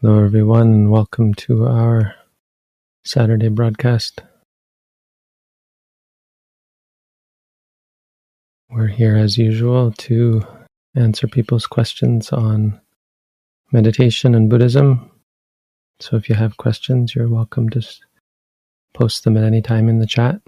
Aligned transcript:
Hello, 0.00 0.24
everyone, 0.24 0.72
and 0.72 0.90
welcome 0.92 1.34
to 1.34 1.66
our 1.66 2.14
Saturday 3.04 3.48
broadcast. 3.48 4.22
We're 8.70 8.86
here 8.86 9.16
as 9.16 9.36
usual 9.36 9.90
to 9.90 10.46
answer 10.94 11.26
people's 11.26 11.66
questions 11.66 12.30
on 12.30 12.80
meditation 13.72 14.36
and 14.36 14.48
Buddhism. 14.48 15.10
So 15.98 16.16
if 16.16 16.28
you 16.28 16.36
have 16.36 16.58
questions, 16.58 17.16
you're 17.16 17.26
welcome 17.26 17.68
to 17.70 17.82
post 18.94 19.24
them 19.24 19.36
at 19.36 19.42
any 19.42 19.60
time 19.60 19.88
in 19.88 19.98
the 19.98 20.06
chat. 20.06 20.40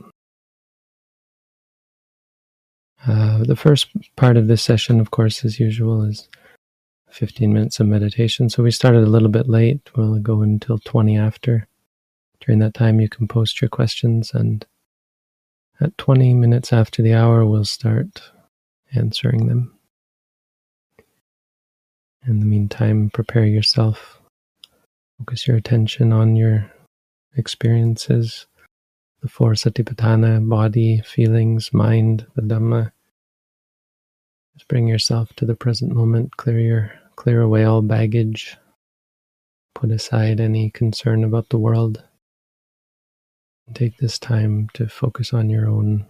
Uh, 3.04 3.42
the 3.42 3.56
first 3.56 3.88
part 4.14 4.36
of 4.36 4.46
this 4.46 4.62
session, 4.62 5.00
of 5.00 5.10
course, 5.10 5.44
as 5.44 5.58
usual, 5.58 6.04
is 6.04 6.28
15 7.10 7.52
minutes 7.52 7.80
of 7.80 7.86
meditation. 7.86 8.48
So 8.48 8.62
we 8.62 8.70
started 8.70 9.02
a 9.02 9.10
little 9.10 9.28
bit 9.28 9.48
late. 9.48 9.80
We'll 9.96 10.18
go 10.18 10.42
until 10.42 10.78
20 10.78 11.16
after. 11.16 11.66
During 12.40 12.60
that 12.60 12.74
time, 12.74 13.00
you 13.00 13.08
can 13.08 13.28
post 13.28 13.60
your 13.60 13.68
questions, 13.68 14.32
and 14.32 14.64
at 15.80 15.96
20 15.98 16.34
minutes 16.34 16.72
after 16.72 17.02
the 17.02 17.14
hour, 17.14 17.44
we'll 17.44 17.64
start 17.64 18.22
answering 18.94 19.46
them. 19.46 19.76
In 22.26 22.40
the 22.40 22.46
meantime, 22.46 23.10
prepare 23.10 23.44
yourself. 23.44 24.20
Focus 25.18 25.46
your 25.46 25.56
attention 25.56 26.12
on 26.12 26.36
your 26.36 26.70
experiences, 27.36 28.46
the 29.22 29.28
four 29.28 29.52
satipatthana 29.52 30.48
body, 30.48 31.02
feelings, 31.04 31.72
mind, 31.72 32.26
the 32.34 32.42
Dhamma. 32.42 32.92
Just 34.54 34.68
bring 34.68 34.88
yourself 34.88 35.32
to 35.36 35.46
the 35.46 35.54
present 35.54 35.92
moment, 35.92 36.36
clear 36.36 36.58
your 36.58 36.99
Clear 37.20 37.42
away 37.42 37.64
all 37.64 37.82
baggage. 37.82 38.56
Put 39.74 39.90
aside 39.90 40.40
any 40.40 40.70
concern 40.70 41.22
about 41.22 41.50
the 41.50 41.58
world. 41.58 42.02
Take 43.74 43.98
this 43.98 44.18
time 44.18 44.70
to 44.72 44.88
focus 44.88 45.34
on 45.34 45.50
your 45.50 45.68
own 45.68 46.06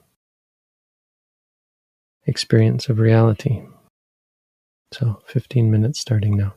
experience 2.28 2.88
of 2.88 3.00
reality. 3.00 3.60
So, 4.92 5.20
15 5.26 5.68
minutes 5.68 5.98
starting 5.98 6.36
now. 6.36 6.54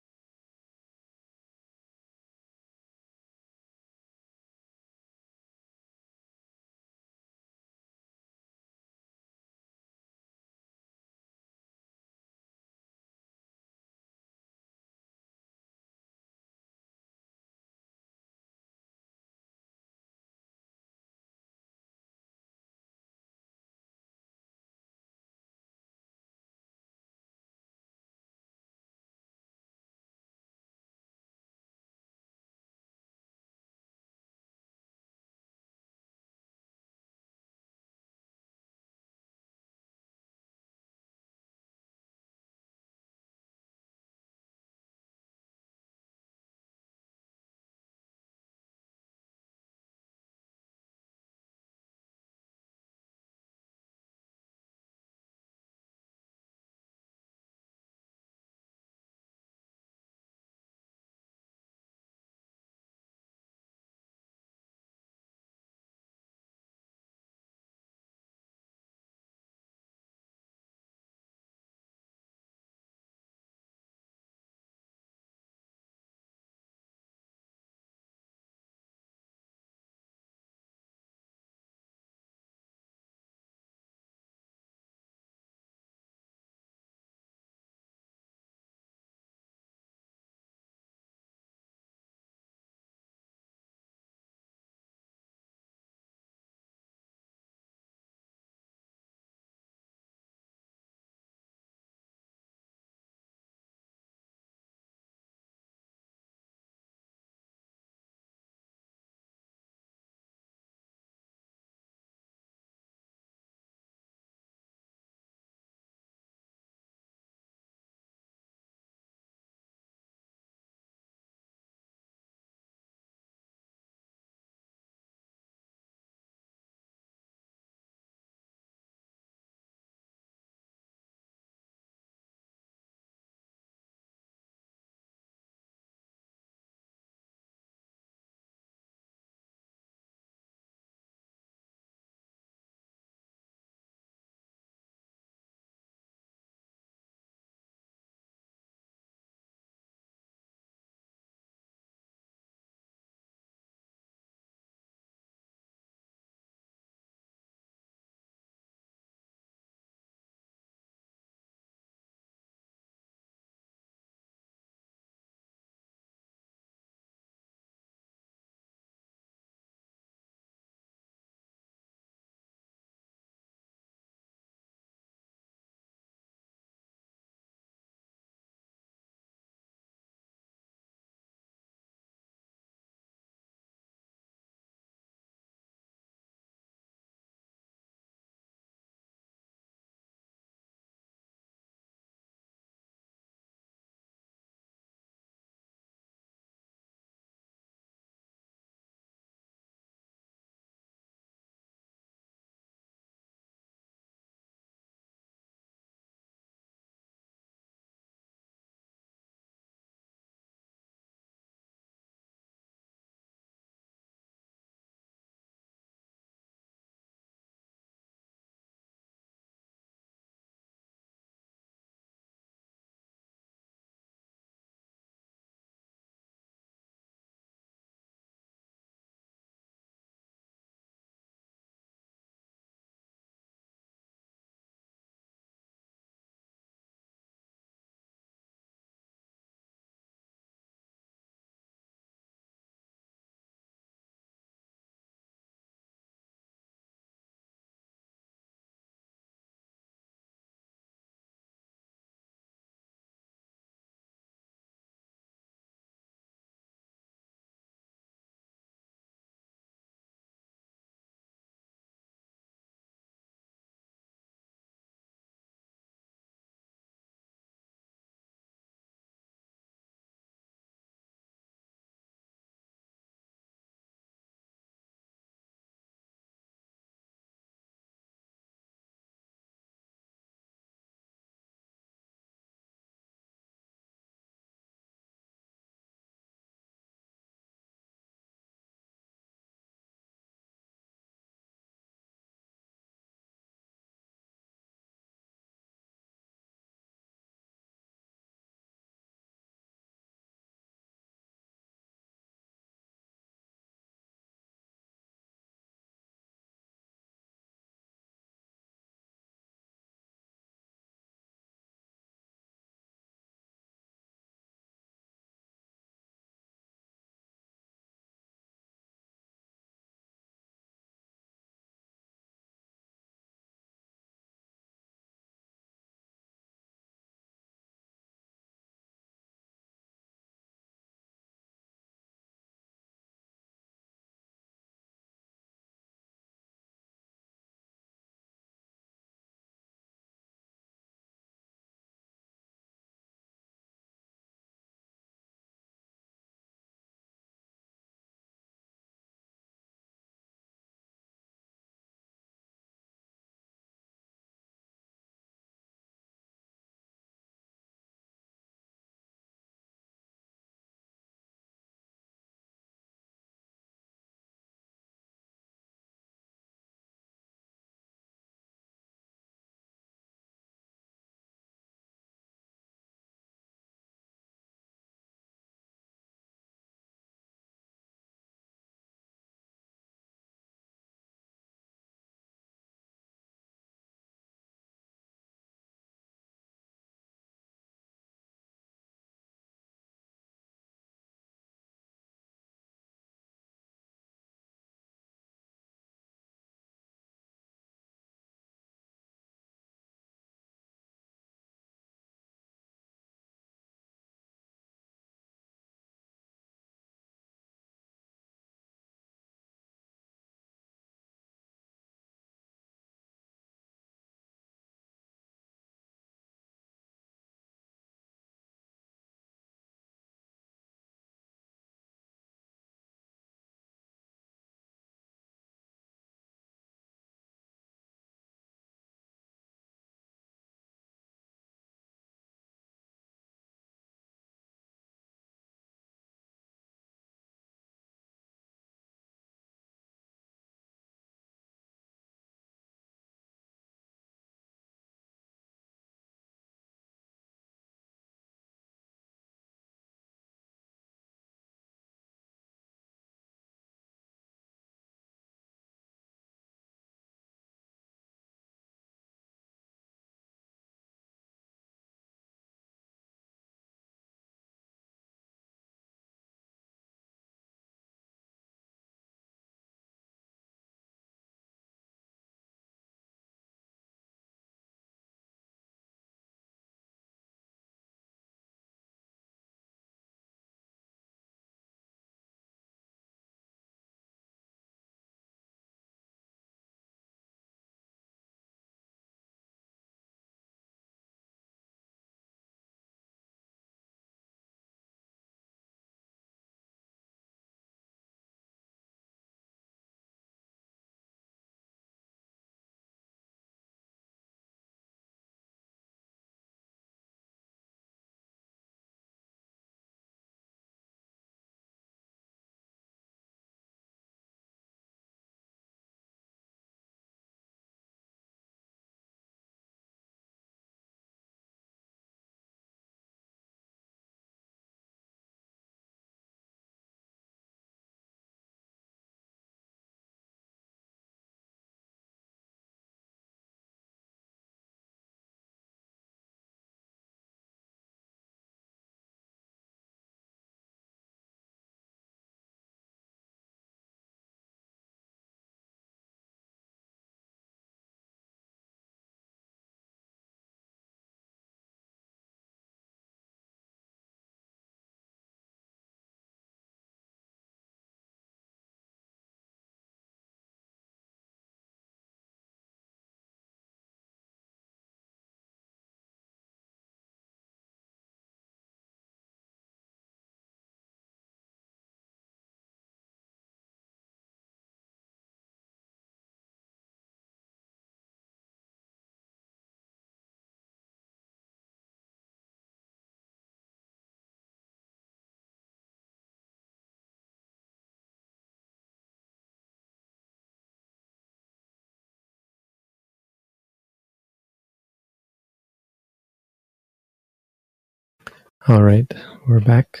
All 598.68 598.82
right, 598.82 599.10
we're 599.48 599.60
back. 599.60 600.00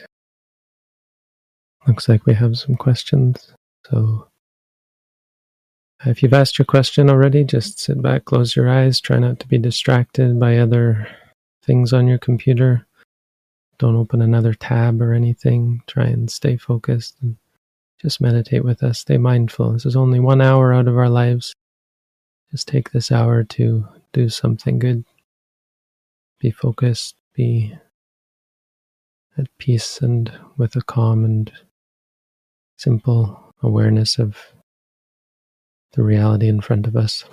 Looks 1.86 2.10
like 2.10 2.26
we 2.26 2.34
have 2.34 2.58
some 2.58 2.76
questions. 2.76 3.54
So 3.90 4.28
if 6.04 6.22
you've 6.22 6.34
asked 6.34 6.58
your 6.58 6.66
question 6.66 7.08
already, 7.08 7.42
just 7.42 7.80
sit 7.80 8.02
back, 8.02 8.26
close 8.26 8.54
your 8.54 8.68
eyes, 8.68 9.00
try 9.00 9.18
not 9.18 9.40
to 9.40 9.48
be 9.48 9.56
distracted 9.56 10.38
by 10.38 10.58
other 10.58 11.08
things 11.64 11.94
on 11.94 12.06
your 12.06 12.18
computer. 12.18 12.86
Don't 13.78 13.96
open 13.96 14.20
another 14.20 14.52
tab 14.52 15.00
or 15.00 15.14
anything. 15.14 15.82
Try 15.86 16.04
and 16.04 16.30
stay 16.30 16.58
focused 16.58 17.16
and 17.22 17.38
just 18.02 18.20
meditate 18.20 18.62
with 18.62 18.82
us. 18.82 18.98
Stay 18.98 19.16
mindful. 19.16 19.72
This 19.72 19.86
is 19.86 19.96
only 19.96 20.20
one 20.20 20.42
hour 20.42 20.74
out 20.74 20.86
of 20.86 20.98
our 20.98 21.08
lives. 21.08 21.54
Just 22.50 22.68
take 22.68 22.90
this 22.90 23.10
hour 23.10 23.42
to 23.42 23.88
do 24.12 24.28
something 24.28 24.78
good. 24.78 25.06
Be 26.40 26.50
focused, 26.50 27.14
be 27.32 27.74
at 29.40 29.58
peace 29.58 30.00
and 30.00 30.32
with 30.56 30.76
a 30.76 30.82
calm 30.82 31.24
and 31.24 31.50
simple 32.76 33.54
awareness 33.62 34.18
of 34.18 34.36
the 35.92 36.02
reality 36.02 36.48
in 36.48 36.60
front 36.60 36.86
of 36.86 36.96
us. 36.96 37.24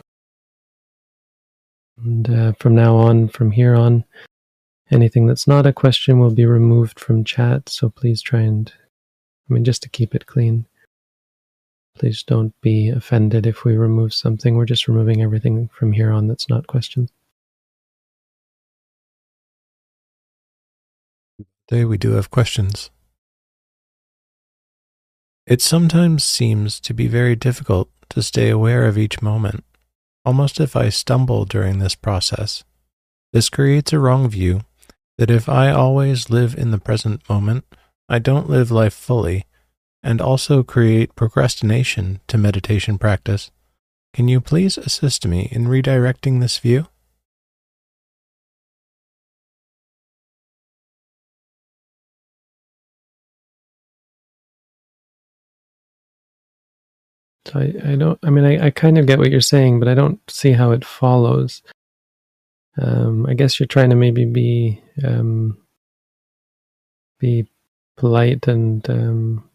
And 2.04 2.30
uh, 2.30 2.54
from 2.60 2.76
now 2.76 2.96
on, 2.96 3.28
from 3.28 3.52
here 3.52 3.76
on, 3.76 4.04
anything 4.92 5.28
that's 5.28 5.48
not 5.48 5.66
a 5.66 5.74
question 5.74 6.20
will 6.20 6.34
be 6.34 6.46
removed 6.46 7.00
from 7.00 7.24
chat. 7.24 7.70
So 7.70 7.90
please 7.90 8.22
try 8.22 8.42
and, 8.42 8.72
I 9.50 9.54
mean, 9.54 9.64
just 9.64 9.84
to 9.84 9.90
keep 9.90 10.16
it 10.16 10.26
clean, 10.26 10.66
please 11.98 12.24
don't 12.24 12.54
be 12.62 12.90
offended 12.90 13.46
if 13.46 13.64
we 13.64 13.78
remove 13.78 14.14
something. 14.14 14.56
We're 14.56 14.66
just 14.66 14.88
removing 14.88 15.22
everything 15.22 15.70
from 15.74 15.92
here 15.92 16.12
on 16.12 16.28
that's 16.28 16.50
not 16.50 16.68
questions. 16.68 17.12
Today 21.68 21.84
we 21.84 21.98
do 21.98 22.12
have 22.12 22.32
questions. 22.32 22.92
It 25.46 25.62
sometimes 25.62 26.24
seems 26.24 26.80
to 26.80 26.94
be 26.94 27.08
very 27.08 27.36
difficult 27.36 27.90
to 28.10 28.22
stay 28.22 28.50
aware 28.50 28.86
of 28.86 28.98
each 28.98 29.22
moment, 29.22 29.66
almost 30.24 30.62
if 30.62 30.78
I 30.78 30.88
stumble 30.88 31.44
during 31.44 31.80
this 31.80 31.94
process. 31.96 32.64
This 33.34 33.50
creates 33.50 33.92
a 33.92 34.00
wrong 34.00 34.30
view 34.30 34.62
that 35.18 35.30
if 35.30 35.50
I 35.50 35.72
always 35.72 36.30
live 36.30 36.56
in 36.56 36.72
the 36.72 36.78
present 36.78 37.28
moment, 37.30 37.66
I 38.08 38.20
don't 38.20 38.50
live 38.50 38.72
life 38.72 38.94
fully, 38.94 39.46
and 40.02 40.22
also 40.22 40.64
create 40.64 41.16
procrastination 41.16 42.22
to 42.28 42.38
meditation 42.38 42.98
practice. 42.98 43.52
Can 44.14 44.30
you 44.30 44.40
please 44.40 44.78
assist 44.78 45.28
me 45.28 45.50
in 45.52 45.66
redirecting 45.66 46.40
this 46.40 46.60
view? 46.60 46.88
So 57.48 57.60
I, 57.60 57.92
I 57.92 57.96
don't. 57.96 58.20
I 58.24 58.30
mean, 58.30 58.44
I, 58.44 58.68
I 58.68 58.70
kind 58.72 58.98
of 58.98 59.06
get 59.06 59.20
what 59.20 59.32
you're 59.32 59.40
saying, 59.40 59.80
but 59.80 59.88
I 59.88 59.94
don't 59.94 60.20
see 60.30 60.52
how 60.52 60.72
it 60.72 60.84
follows. 60.84 61.62
Um, 62.78 63.26
I 63.26 63.34
guess 63.36 63.58
you're 63.58 63.68
trying 63.68 63.90
to 63.90 63.96
maybe 63.96 64.26
be 64.26 64.84
um, 65.04 65.58
be 67.20 67.48
polite 67.96 68.48
and 68.48 68.88
um, 68.90 69.50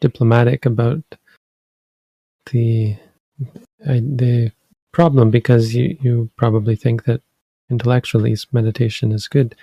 diplomatic 0.00 0.66
about 0.66 1.02
the 2.50 2.96
I, 3.86 4.00
the 4.00 4.50
problem 4.92 5.30
because 5.30 5.72
you 5.72 5.96
you 6.00 6.30
probably 6.36 6.74
think 6.74 7.04
that 7.04 7.22
intellectually 7.70 8.36
meditation 8.50 9.12
is 9.12 9.28
good, 9.28 9.54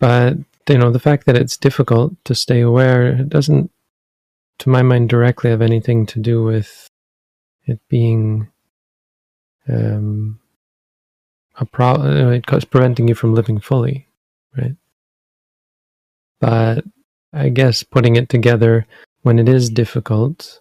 but 0.00 0.36
you 0.68 0.78
know 0.78 0.90
the 0.90 0.98
fact 0.98 1.26
that 1.26 1.36
it's 1.36 1.56
difficult 1.56 2.12
to 2.24 2.34
stay 2.34 2.60
aware 2.60 3.14
doesn't 3.22 3.70
to 4.60 4.68
my 4.68 4.82
mind, 4.82 5.08
directly 5.08 5.50
have 5.50 5.62
anything 5.62 6.06
to 6.06 6.20
do 6.20 6.42
with 6.42 6.86
it 7.64 7.80
being 7.88 8.48
um, 9.68 10.38
a 11.56 11.64
problem. 11.64 12.42
It's 12.46 12.64
preventing 12.64 13.08
you 13.08 13.14
from 13.14 13.34
living 13.34 13.60
fully, 13.60 14.06
right? 14.56 14.76
But 16.40 16.84
I 17.32 17.48
guess 17.48 17.82
putting 17.82 18.16
it 18.16 18.28
together 18.28 18.86
when 19.22 19.38
it 19.38 19.48
is 19.48 19.70
difficult, 19.70 20.60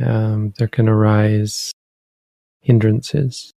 um, 0.00 0.52
there 0.58 0.68
can 0.68 0.88
arise 0.88 1.72
hindrances. 2.60 3.52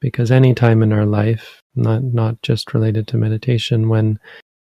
Because 0.00 0.30
any 0.30 0.54
time 0.54 0.82
in 0.82 0.92
our 0.92 1.06
life, 1.06 1.60
not 1.74 2.02
not 2.02 2.42
just 2.42 2.74
related 2.74 3.06
to 3.08 3.16
meditation, 3.16 3.88
when 3.88 4.18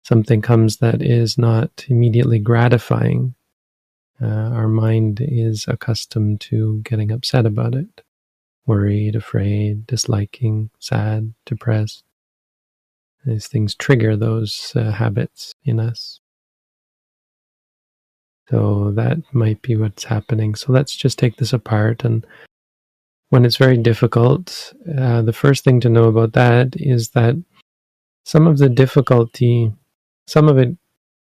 something 0.07 0.41
comes 0.41 0.77
that 0.77 1.01
is 1.01 1.37
not 1.37 1.83
immediately 1.89 2.39
gratifying, 2.39 3.35
uh, 4.21 4.25
our 4.25 4.69
mind 4.69 5.19
is 5.21 5.65
accustomed 5.67 6.39
to 6.39 6.81
getting 6.85 7.11
upset 7.11 7.45
about 7.45 7.75
it, 7.75 8.03
worried, 8.65 9.17
afraid, 9.17 9.85
disliking, 9.85 10.69
sad, 10.79 11.33
depressed. 11.45 12.05
These 13.25 13.47
things 13.47 13.75
trigger 13.75 14.15
those 14.15 14.71
uh, 14.77 14.91
habits 14.91 15.53
in 15.65 15.77
us. 15.77 16.21
So 18.49 18.91
that 18.91 19.17
might 19.33 19.61
be 19.61 19.75
what's 19.75 20.05
happening. 20.05 20.55
So 20.55 20.71
let's 20.71 20.95
just 20.95 21.19
take 21.19 21.35
this 21.35 21.51
apart. 21.51 22.05
And 22.05 22.25
when 23.27 23.43
it's 23.43 23.57
very 23.57 23.77
difficult, 23.77 24.73
uh, 24.97 25.21
the 25.23 25.33
first 25.33 25.65
thing 25.65 25.81
to 25.81 25.89
know 25.89 26.05
about 26.05 26.31
that 26.31 26.75
is 26.77 27.09
that 27.09 27.35
some 28.23 28.47
of 28.47 28.57
the 28.57 28.69
difficulty 28.69 29.73
some 30.27 30.49
of 30.49 30.57
it 30.57 30.75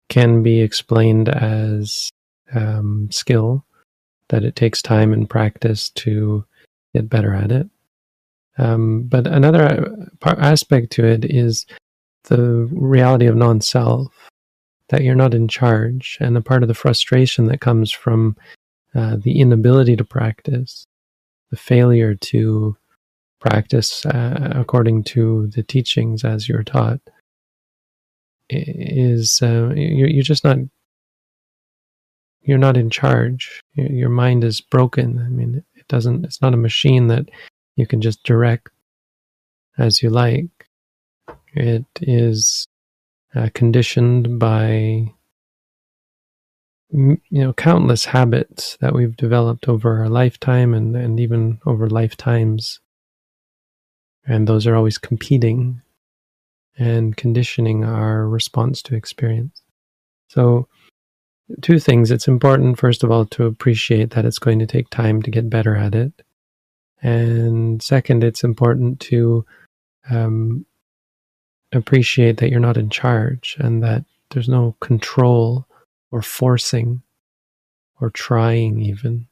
can 0.08 0.42
be 0.42 0.60
explained 0.60 1.28
as 1.28 2.10
um, 2.54 3.08
skill, 3.10 3.64
that 4.28 4.44
it 4.44 4.56
takes 4.56 4.82
time 4.82 5.12
and 5.12 5.28
practice 5.28 5.90
to 5.90 6.44
get 6.94 7.08
better 7.08 7.34
at 7.34 7.52
it. 7.52 7.68
Um, 8.56 9.02
but 9.02 9.26
another 9.26 10.10
aspect 10.24 10.90
to 10.92 11.04
it 11.04 11.24
is 11.24 11.66
the 12.24 12.68
reality 12.72 13.26
of 13.26 13.36
non 13.36 13.60
self, 13.60 14.12
that 14.88 15.02
you're 15.02 15.14
not 15.14 15.34
in 15.34 15.48
charge, 15.48 16.18
and 16.20 16.36
a 16.36 16.42
part 16.42 16.62
of 16.62 16.68
the 16.68 16.74
frustration 16.74 17.46
that 17.46 17.60
comes 17.60 17.92
from 17.92 18.36
uh, 18.94 19.16
the 19.16 19.40
inability 19.40 19.96
to 19.96 20.04
practice, 20.04 20.86
the 21.50 21.56
failure 21.56 22.14
to 22.14 22.76
practice 23.40 24.04
uh, 24.06 24.52
according 24.56 25.04
to 25.04 25.46
the 25.48 25.62
teachings 25.62 26.24
as 26.24 26.48
you're 26.48 26.64
taught 26.64 27.00
is 28.50 29.40
uh, 29.42 29.72
you're, 29.74 30.08
you're 30.08 30.22
just 30.22 30.44
not 30.44 30.58
you're 32.42 32.58
not 32.58 32.76
in 32.76 32.88
charge. 32.88 33.62
Your 33.74 34.08
mind 34.08 34.42
is 34.42 34.60
broken. 34.60 35.18
I 35.18 35.28
mean, 35.28 35.62
it 35.74 35.86
doesn't. 35.88 36.24
It's 36.24 36.40
not 36.40 36.54
a 36.54 36.58
machine 36.58 37.08
that 37.08 37.28
you 37.76 37.86
can 37.86 38.00
just 38.00 38.22
direct 38.24 38.70
as 39.76 40.02
you 40.02 40.10
like. 40.10 40.48
It 41.52 41.84
is 42.00 42.66
uh, 43.34 43.48
conditioned 43.54 44.38
by 44.38 45.12
you 46.90 47.18
know 47.30 47.52
countless 47.52 48.06
habits 48.06 48.78
that 48.80 48.94
we've 48.94 49.16
developed 49.16 49.68
over 49.68 49.98
our 49.98 50.08
lifetime 50.08 50.72
and, 50.72 50.96
and 50.96 51.20
even 51.20 51.60
over 51.66 51.86
lifetimes 51.86 52.80
and 54.26 54.46
those 54.46 54.66
are 54.66 54.74
always 54.74 54.96
competing 54.96 55.82
and 56.78 57.16
conditioning 57.16 57.84
our 57.84 58.26
response 58.28 58.82
to 58.82 58.94
experience. 58.94 59.62
So, 60.28 60.68
two 61.62 61.78
things. 61.78 62.10
It's 62.10 62.28
important, 62.28 62.78
first 62.78 63.02
of 63.02 63.10
all, 63.10 63.26
to 63.26 63.46
appreciate 63.46 64.10
that 64.10 64.24
it's 64.24 64.38
going 64.38 64.58
to 64.60 64.66
take 64.66 64.90
time 64.90 65.22
to 65.22 65.30
get 65.30 65.50
better 65.50 65.74
at 65.74 65.94
it. 65.94 66.12
And 67.02 67.82
second, 67.82 68.24
it's 68.24 68.44
important 68.44 69.00
to 69.00 69.44
um, 70.10 70.66
appreciate 71.72 72.38
that 72.38 72.50
you're 72.50 72.60
not 72.60 72.76
in 72.76 72.90
charge 72.90 73.56
and 73.58 73.82
that 73.82 74.04
there's 74.30 74.48
no 74.48 74.76
control 74.80 75.66
or 76.10 76.22
forcing 76.22 77.02
or 78.00 78.10
trying, 78.10 78.80
even. 78.80 79.26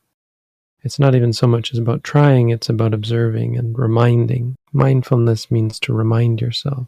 It's 0.83 0.99
not 0.99 1.15
even 1.15 1.33
so 1.33 1.47
much 1.47 1.73
as 1.73 1.79
about 1.79 2.05
trying, 2.05 2.51
it's 2.51 2.69
about 2.69 2.95
observing 2.95 3.57
and 3.57 3.77
reminding. 3.79 4.57
Mindfulness 4.73 5.51
means 5.51 5.81
to 5.81 5.93
remind 5.93 6.41
yourself. 6.41 6.87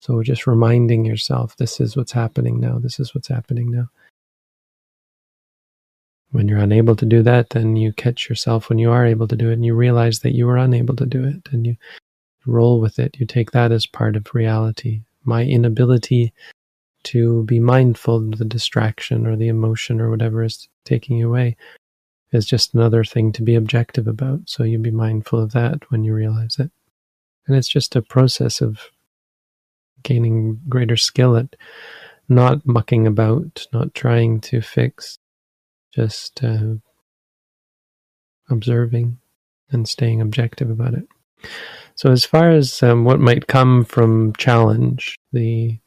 So 0.00 0.22
just 0.22 0.46
reminding 0.46 1.04
yourself, 1.04 1.56
this 1.56 1.78
is 1.78 1.96
what's 1.96 2.12
happening 2.12 2.58
now. 2.58 2.78
This 2.78 2.98
is 2.98 3.14
what's 3.14 3.28
happening 3.28 3.70
now. 3.70 3.88
When 6.32 6.48
you're 6.48 6.58
unable 6.58 6.96
to 6.96 7.06
do 7.06 7.22
that, 7.22 7.50
then 7.50 7.76
you 7.76 7.92
catch 7.92 8.28
yourself 8.28 8.68
when 8.68 8.78
you 8.78 8.90
are 8.90 9.04
able 9.04 9.28
to 9.28 9.36
do 9.36 9.50
it 9.50 9.54
and 9.54 9.64
you 9.64 9.74
realize 9.74 10.20
that 10.20 10.34
you 10.34 10.46
were 10.46 10.56
unable 10.56 10.96
to 10.96 11.06
do 11.06 11.24
it 11.24 11.48
and 11.52 11.66
you 11.66 11.76
roll 12.46 12.80
with 12.80 12.98
it. 12.98 13.16
You 13.18 13.26
take 13.26 13.50
that 13.50 13.72
as 13.72 13.86
part 13.86 14.16
of 14.16 14.34
reality. 14.34 15.02
My 15.24 15.44
inability 15.44 16.32
to 17.02 17.42
be 17.44 17.60
mindful 17.60 18.16
of 18.16 18.38
the 18.38 18.44
distraction 18.44 19.26
or 19.26 19.36
the 19.36 19.48
emotion 19.48 20.00
or 20.00 20.08
whatever 20.08 20.42
is 20.44 20.68
taking 20.84 21.16
you 21.18 21.28
away 21.28 21.56
is 22.32 22.46
just 22.46 22.74
another 22.74 23.04
thing 23.04 23.32
to 23.32 23.42
be 23.42 23.54
objective 23.54 24.06
about. 24.06 24.40
So 24.46 24.62
you 24.62 24.78
be 24.78 24.90
mindful 24.90 25.40
of 25.42 25.52
that 25.52 25.90
when 25.90 26.04
you 26.04 26.14
realize 26.14 26.56
it. 26.58 26.70
And 27.46 27.56
it's 27.56 27.68
just 27.68 27.96
a 27.96 28.02
process 28.02 28.60
of 28.60 28.78
gaining 30.02 30.60
greater 30.68 30.96
skill 30.96 31.36
at 31.36 31.56
not 32.28 32.64
mucking 32.66 33.06
about, 33.06 33.66
not 33.72 33.92
trying 33.92 34.40
to 34.40 34.60
fix, 34.60 35.18
just 35.92 36.42
uh, 36.44 36.74
observing 38.48 39.18
and 39.70 39.88
staying 39.88 40.20
objective 40.20 40.70
about 40.70 40.94
it. 40.94 41.06
So, 41.96 42.10
as 42.10 42.24
far 42.24 42.50
as 42.50 42.82
um, 42.82 43.04
what 43.04 43.20
might 43.20 43.46
come 43.46 43.84
from 43.84 44.32
challenge, 44.34 45.18
the 45.32 45.78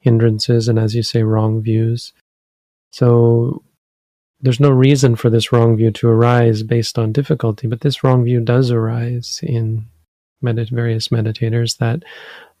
hindrances, 0.00 0.68
and 0.68 0.78
as 0.78 0.94
you 0.94 1.02
say, 1.02 1.22
wrong 1.22 1.62
views. 1.62 2.12
So, 2.90 3.62
there's 4.40 4.60
no 4.60 4.70
reason 4.70 5.14
for 5.14 5.30
this 5.30 5.52
wrong 5.52 5.76
view 5.76 5.92
to 5.92 6.08
arise 6.08 6.64
based 6.64 6.98
on 6.98 7.12
difficulty, 7.12 7.68
but 7.68 7.80
this 7.80 8.02
wrong 8.02 8.24
view 8.24 8.40
does 8.40 8.70
arise 8.70 9.38
in 9.42 9.86
medit- 10.42 10.70
various 10.70 11.08
meditators 11.08 11.78
that 11.78 12.02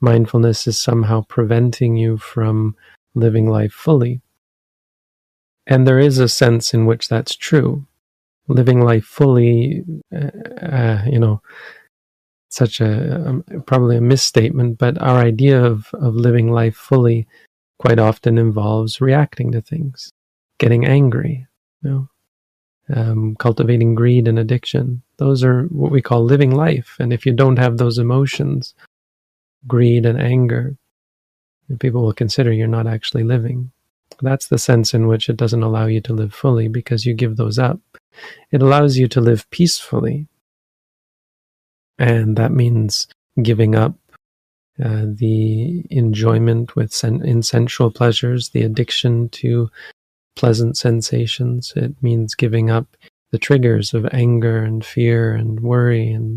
mindfulness 0.00 0.66
is 0.66 0.78
somehow 0.78 1.22
preventing 1.28 1.96
you 1.96 2.18
from 2.18 2.76
living 3.14 3.48
life 3.48 3.72
fully. 3.72 4.20
And 5.66 5.86
there 5.86 5.98
is 5.98 6.18
a 6.18 6.28
sense 6.28 6.74
in 6.74 6.86
which 6.86 7.08
that's 7.08 7.36
true. 7.36 7.86
Living 8.48 8.80
life 8.80 9.04
fully, 9.04 9.84
uh, 10.14 10.64
uh, 10.64 11.02
you 11.06 11.18
know, 11.18 11.40
such 12.48 12.80
a 12.80 13.28
um, 13.28 13.44
probably 13.66 13.96
a 13.96 14.00
misstatement, 14.00 14.78
but 14.78 15.00
our 15.00 15.18
idea 15.18 15.64
of, 15.64 15.86
of 15.94 16.14
living 16.14 16.50
life 16.50 16.76
fully 16.76 17.26
quite 17.78 17.98
often 17.98 18.36
involves 18.36 19.00
reacting 19.00 19.52
to 19.52 19.62
things, 19.62 20.10
getting 20.58 20.84
angry, 20.84 21.46
you 21.82 21.90
know, 21.90 22.08
um, 22.94 23.36
cultivating 23.36 23.94
greed 23.94 24.28
and 24.28 24.38
addiction. 24.38 25.02
Those 25.18 25.44
are 25.44 25.64
what 25.64 25.92
we 25.92 26.02
call 26.02 26.24
living 26.24 26.54
life. 26.54 26.96
And 26.98 27.12
if 27.12 27.24
you 27.26 27.32
don't 27.32 27.58
have 27.58 27.78
those 27.78 27.98
emotions, 27.98 28.74
greed 29.66 30.06
and 30.06 30.20
anger, 30.20 30.76
people 31.78 32.02
will 32.02 32.12
consider 32.12 32.52
you're 32.52 32.66
not 32.66 32.86
actually 32.86 33.24
living. 33.24 33.70
That's 34.20 34.48
the 34.48 34.58
sense 34.58 34.94
in 34.94 35.06
which 35.06 35.28
it 35.28 35.36
doesn't 35.36 35.62
allow 35.62 35.86
you 35.86 36.00
to 36.02 36.12
live 36.12 36.34
fully 36.34 36.68
because 36.68 37.06
you 37.06 37.14
give 37.14 37.36
those 37.36 37.58
up. 37.58 37.80
It 38.50 38.62
allows 38.62 38.96
you 38.96 39.08
to 39.08 39.20
live 39.20 39.48
peacefully. 39.50 40.28
And 41.98 42.36
that 42.36 42.52
means 42.52 43.06
giving 43.42 43.74
up 43.74 43.94
uh, 44.82 45.04
the 45.06 45.84
enjoyment 45.90 46.76
with 46.76 46.92
sen- 46.92 47.24
in 47.24 47.42
sensual 47.42 47.90
pleasures, 47.90 48.50
the 48.50 48.62
addiction 48.62 49.28
to 49.30 49.70
pleasant 50.36 50.76
sensations. 50.76 51.72
It 51.76 51.94
means 52.02 52.34
giving 52.34 52.70
up 52.70 52.96
the 53.30 53.38
triggers 53.38 53.94
of 53.94 54.06
anger 54.12 54.62
and 54.62 54.84
fear 54.84 55.34
and 55.34 55.60
worry 55.60 56.10
and 56.10 56.36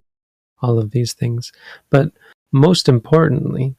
all 0.62 0.80
of 0.80 0.92
these 0.92 1.14
things. 1.14 1.52
But 1.90 2.12
most 2.52 2.88
importantly, 2.88 3.76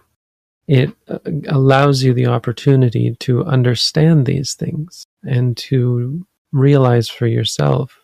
it 0.69 0.91
uh, 1.09 1.19
allows 1.49 2.03
you 2.03 2.13
the 2.13 2.27
opportunity 2.27 3.15
to 3.21 3.45
understand 3.45 4.27
these 4.27 4.55
things 4.55 5.05
and 5.25 5.57
to 5.57 6.27
realize 6.53 7.09
for 7.09 7.27
yourself 7.27 7.99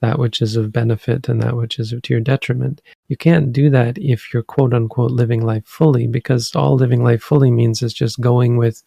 that 0.00 0.18
which 0.18 0.42
is 0.42 0.56
of 0.56 0.72
benefit 0.72 1.28
and 1.28 1.42
that 1.42 1.56
which 1.56 1.78
is 1.78 1.94
to 2.02 2.14
your 2.14 2.20
detriment. 2.20 2.82
You 3.08 3.16
can't 3.16 3.52
do 3.52 3.70
that 3.70 3.96
if 3.98 4.32
you're 4.32 4.42
quote 4.42 4.74
unquote 4.74 5.10
living 5.10 5.40
life 5.40 5.66
fully, 5.66 6.06
because 6.06 6.54
all 6.54 6.76
living 6.76 7.02
life 7.02 7.22
fully 7.22 7.50
means 7.50 7.82
is 7.82 7.94
just 7.94 8.20
going 8.20 8.56
with 8.56 8.82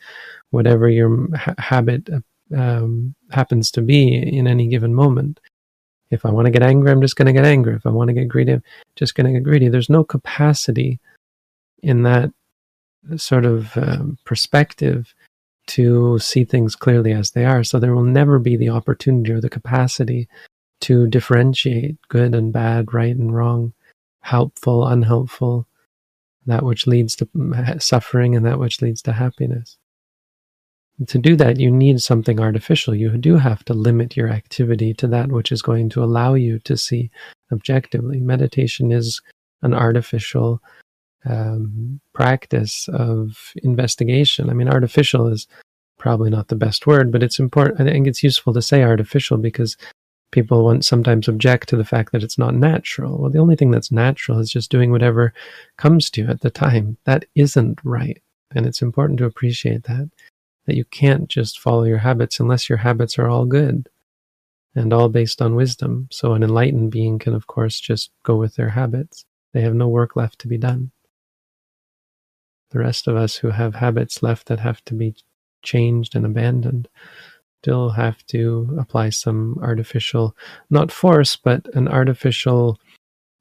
whatever 0.51 0.87
your 0.89 1.35
ha- 1.35 1.55
habit 1.57 2.07
um, 2.55 3.15
happens 3.31 3.71
to 3.71 3.81
be 3.81 4.15
in 4.15 4.47
any 4.47 4.67
given 4.67 4.93
moment. 4.93 5.39
If 6.09 6.25
I 6.25 6.31
want 6.31 6.45
to 6.45 6.51
get 6.51 6.63
angry, 6.63 6.91
I'm 6.91 7.01
just 7.01 7.15
going 7.15 7.25
to 7.25 7.33
get 7.33 7.45
angry. 7.45 7.75
If 7.75 7.85
I 7.85 7.89
want 7.89 8.07
to 8.07 8.13
get 8.13 8.29
greedy, 8.29 8.53
I'm 8.53 8.63
just 8.95 9.15
going 9.15 9.27
to 9.27 9.33
get 9.33 9.43
greedy. 9.43 9.67
There's 9.67 9.89
no 9.89 10.03
capacity 10.03 10.99
in 11.83 12.03
that 12.03 12.31
sort 13.17 13.45
of 13.45 13.77
um, 13.77 14.17
perspective 14.25 15.13
to 15.67 16.17
see 16.19 16.45
things 16.45 16.75
clearly 16.75 17.11
as 17.11 17.31
they 17.31 17.45
are. 17.45 17.63
So 17.63 17.77
there 17.77 17.93
will 17.93 18.03
never 18.03 18.39
be 18.39 18.55
the 18.55 18.69
opportunity 18.69 19.31
or 19.33 19.41
the 19.41 19.49
capacity 19.49 20.27
to 20.81 21.07
differentiate 21.07 21.97
good 22.07 22.33
and 22.33 22.53
bad, 22.53 22.93
right 22.93 23.15
and 23.15 23.35
wrong, 23.35 23.73
helpful, 24.21 24.87
unhelpful, 24.87 25.67
that 26.45 26.63
which 26.63 26.87
leads 26.87 27.15
to 27.17 27.27
suffering 27.79 28.35
and 28.35 28.45
that 28.45 28.59
which 28.59 28.81
leads 28.81 29.01
to 29.03 29.13
happiness. 29.13 29.77
To 31.05 31.19
do 31.19 31.35
that, 31.35 31.59
you 31.59 31.69
need 31.69 32.01
something 32.01 32.39
artificial. 32.39 32.95
You 32.95 33.17
do 33.17 33.35
have 33.35 33.63
to 33.65 33.73
limit 33.73 34.17
your 34.17 34.29
activity 34.29 34.95
to 34.95 35.07
that 35.09 35.31
which 35.31 35.51
is 35.51 35.61
going 35.61 35.89
to 35.89 36.03
allow 36.03 36.33
you 36.33 36.57
to 36.59 36.75
see 36.75 37.11
objectively. 37.51 38.19
Meditation 38.19 38.91
is 38.91 39.21
an 39.61 39.75
artificial 39.75 40.59
um, 41.25 41.99
practice 42.13 42.89
of 42.93 43.53
investigation. 43.57 44.49
I 44.49 44.53
mean, 44.53 44.69
artificial 44.69 45.27
is 45.27 45.47
probably 45.99 46.29
not 46.29 46.47
the 46.47 46.55
best 46.55 46.87
word, 46.87 47.11
but 47.11 47.21
it's 47.21 47.39
important. 47.39 47.81
I 47.81 47.91
think 47.91 48.07
it's 48.07 48.23
useful 48.23 48.53
to 48.53 48.61
say 48.61 48.83
artificial 48.83 49.37
because 49.37 49.77
people 50.31 50.63
want 50.63 50.83
sometimes 50.83 51.27
object 51.27 51.69
to 51.69 51.77
the 51.77 51.85
fact 51.85 52.11
that 52.11 52.23
it's 52.23 52.37
not 52.37 52.53
natural. 52.53 53.17
Well, 53.17 53.31
the 53.31 53.39
only 53.39 53.55
thing 53.55 53.71
that's 53.71 53.91
natural 53.91 54.39
is 54.39 54.51
just 54.51 54.71
doing 54.71 54.91
whatever 54.91 55.33
comes 55.77 56.09
to 56.11 56.21
you 56.21 56.27
at 56.27 56.41
the 56.41 56.49
time. 56.49 56.97
That 57.05 57.25
isn't 57.35 57.79
right. 57.83 58.21
And 58.55 58.65
it's 58.65 58.81
important 58.81 59.19
to 59.19 59.25
appreciate 59.25 59.83
that, 59.83 60.09
that 60.67 60.75
you 60.75 60.85
can't 60.85 61.27
just 61.29 61.59
follow 61.59 61.83
your 61.85 61.97
habits 61.99 62.39
unless 62.39 62.69
your 62.69 62.77
habits 62.77 63.17
are 63.17 63.27
all 63.27 63.45
good 63.45 63.89
and 64.75 64.93
all 64.93 65.09
based 65.09 65.41
on 65.41 65.55
wisdom. 65.55 66.07
So 66.11 66.33
an 66.33 66.43
enlightened 66.43 66.91
being 66.91 67.17
can, 67.17 67.33
of 67.33 67.47
course, 67.47 67.79
just 67.79 68.11
go 68.23 68.35
with 68.35 68.55
their 68.55 68.69
habits. 68.69 69.25
They 69.53 69.61
have 69.61 69.73
no 69.73 69.87
work 69.87 70.15
left 70.15 70.39
to 70.39 70.47
be 70.47 70.57
done. 70.57 70.91
The 72.69 72.79
rest 72.79 73.07
of 73.07 73.15
us 73.15 73.37
who 73.37 73.49
have 73.49 73.75
habits 73.75 74.21
left 74.21 74.47
that 74.47 74.59
have 74.59 74.83
to 74.85 74.93
be 74.93 75.15
changed 75.63 76.15
and 76.15 76.25
abandoned 76.25 76.89
still 77.63 77.89
have 77.89 78.23
to 78.27 78.77
apply 78.79 79.09
some 79.09 79.57
artificial, 79.61 80.35
not 80.69 80.91
force, 80.91 81.35
but 81.35 81.65
an 81.75 81.87
artificial, 81.87 82.79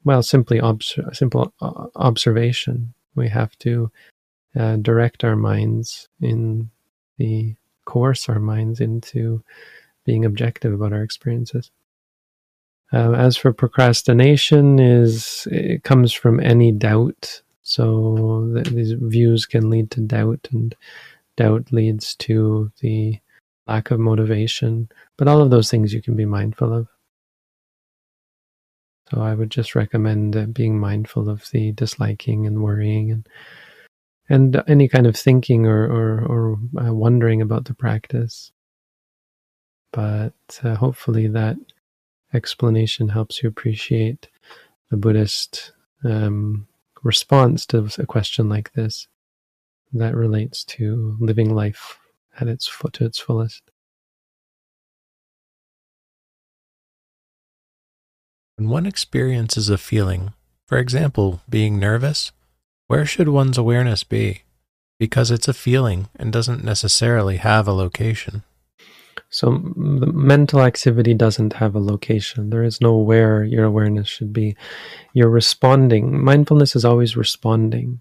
well, 0.05 0.23
simply 0.23 0.59
obs- 0.59 0.99
simple 1.13 1.53
uh, 1.61 1.87
observation. 1.97 2.95
We 3.15 3.29
have 3.29 3.59
to 3.59 3.91
uh, 4.59 4.77
direct 4.77 5.23
our 5.23 5.37
minds 5.37 6.09
in 6.21 6.71
the 7.19 7.55
coerce 7.85 8.29
our 8.29 8.41
minds 8.41 8.81
into 8.81 9.43
being 10.05 10.25
objective 10.25 10.73
about 10.73 10.93
our 10.93 11.03
experiences. 11.03 11.71
Uh, 12.93 13.13
as 13.13 13.37
for 13.37 13.53
procrastination, 13.53 14.79
is 14.79 15.49
it 15.51 15.83
comes 15.83 16.13
from 16.13 16.39
any 16.41 16.71
doubt 16.71 17.43
so 17.67 18.49
th- 18.55 18.69
these 18.69 18.93
views 18.93 19.45
can 19.45 19.71
lead 19.71 19.91
to 19.91 20.01
doubt, 20.01 20.47
and 20.53 20.73
doubt 21.37 21.73
leads 21.73 22.15
to 22.15 22.71
the 22.81 23.19
lack 23.67 23.91
of 23.91 23.99
motivation. 23.99 24.89
But 25.17 25.27
all 25.27 25.43
of 25.43 25.51
those 25.51 25.69
things 25.69 25.93
you 25.93 26.01
can 26.01 26.15
be 26.15 26.25
mindful 26.25 26.73
of. 26.73 26.87
So 29.11 29.21
I 29.21 29.35
would 29.35 29.51
just 29.51 29.75
recommend 29.75 30.37
uh, 30.37 30.47
being 30.47 30.79
mindful 30.79 31.29
of 31.29 31.51
the 31.51 31.73
disliking 31.73 32.47
and 32.47 32.63
worrying 32.63 33.11
and 33.11 33.29
and 34.29 34.63
any 34.67 34.89
kind 34.89 35.07
of 35.07 35.17
thinking 35.17 35.67
or 35.67 35.85
or, 35.85 36.25
or 36.25 36.87
uh, 36.87 36.93
wondering 36.93 37.43
about 37.43 37.67
the 37.67 37.75
practice. 37.75 38.53
But 39.93 40.35
uh, 40.63 40.75
hopefully 40.75 41.27
that 41.29 41.57
explanation 42.35 43.09
helps 43.09 43.43
you 43.43 43.49
appreciate 43.49 44.29
the 44.91 44.97
Buddhist 44.97 45.73
um, 46.05 46.67
response 47.03 47.67
to 47.67 47.89
a 47.99 48.07
question 48.07 48.49
like 48.49 48.73
this 48.73 49.09
that 49.93 50.15
relates 50.15 50.65
to 50.65 51.17
living 51.21 51.55
life 51.55 51.99
at 52.39 52.49
its 52.49 52.71
to 52.93 53.05
its 53.05 53.19
fullest. 53.19 53.63
When 58.57 58.69
one 58.69 58.87
experiences 58.87 59.69
a 59.69 59.79
feeling, 59.79 60.33
for 60.67 60.79
example, 60.79 61.41
being 61.49 61.79
nervous, 61.79 62.33
where 62.89 63.05
should 63.05 63.29
one's 63.29 63.59
awareness 63.59 64.05
be? 64.05 64.43
Because 64.99 65.31
it's 65.31 65.49
a 65.49 65.55
feeling 65.55 66.09
and 66.17 66.33
doesn't 66.33 66.65
necessarily 66.65 67.37
have 67.37 67.69
a 67.69 67.73
location. 67.73 68.43
So 69.29 69.51
the 69.51 70.07
mental 70.07 70.63
activity 70.63 71.13
doesn't 71.13 71.55
have 71.55 71.75
a 71.75 71.81
location. 71.81 72.51
There 72.51 72.63
is 72.63 72.81
no 72.81 72.97
where 72.97 73.45
your 73.45 73.65
awareness 73.65 74.09
should 74.09 74.33
be. 74.33 74.57
You're 75.13 75.31
responding. 75.31 76.23
Mindfulness 76.23 76.77
is 76.77 76.85
always 76.85 77.17
responding. 77.17 78.01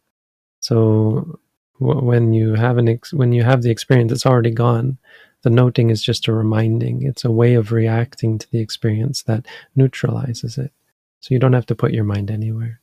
So 0.60 1.40
when 1.80 2.34
you 2.34 2.54
have 2.54 2.78
an 2.78 2.88
ex- 2.88 3.14
when 3.14 3.34
you 3.34 3.44
have 3.44 3.64
the 3.64 3.72
experience, 3.72 4.12
it's 4.12 4.26
already 4.26 4.52
gone. 4.52 4.98
The 5.42 5.50
noting 5.50 5.90
is 5.90 6.02
just 6.02 6.28
a 6.28 6.34
reminding. 6.34 7.04
It's 7.04 7.26
a 7.26 7.32
way 7.32 7.56
of 7.56 7.72
reacting 7.72 8.38
to 8.38 8.50
the 8.50 8.60
experience 8.60 9.24
that 9.24 9.46
neutralizes 9.76 10.58
it. 10.58 10.72
So 11.20 11.34
you 11.34 11.40
don't 11.40 11.54
have 11.54 11.66
to 11.68 11.76
put 11.76 11.94
your 11.94 12.04
mind 12.04 12.32
anywhere. 12.32 12.80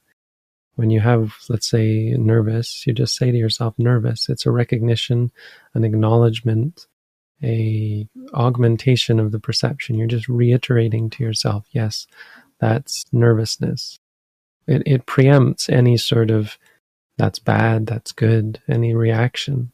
When 0.76 0.90
you 0.90 1.00
have, 1.00 1.34
let's 1.48 1.68
say, 1.68 2.14
nervous, 2.18 2.86
you 2.86 2.92
just 2.92 3.16
say 3.16 3.30
to 3.30 3.36
yourself, 3.36 3.74
nervous. 3.78 4.28
It's 4.28 4.46
a 4.46 4.50
recognition, 4.50 5.30
an 5.74 5.84
acknowledgement 5.84 6.86
a 7.42 8.06
augmentation 8.34 9.18
of 9.18 9.32
the 9.32 9.40
perception. 9.40 9.96
You're 9.96 10.06
just 10.06 10.28
reiterating 10.28 11.10
to 11.10 11.24
yourself, 11.24 11.66
yes, 11.70 12.06
that's 12.60 13.04
nervousness. 13.12 13.98
It, 14.66 14.82
it 14.86 15.06
preempts 15.06 15.68
any 15.68 15.96
sort 15.96 16.30
of 16.30 16.56
that's 17.18 17.38
bad, 17.38 17.86
that's 17.86 18.12
good, 18.12 18.60
any 18.68 18.94
reaction. 18.94 19.72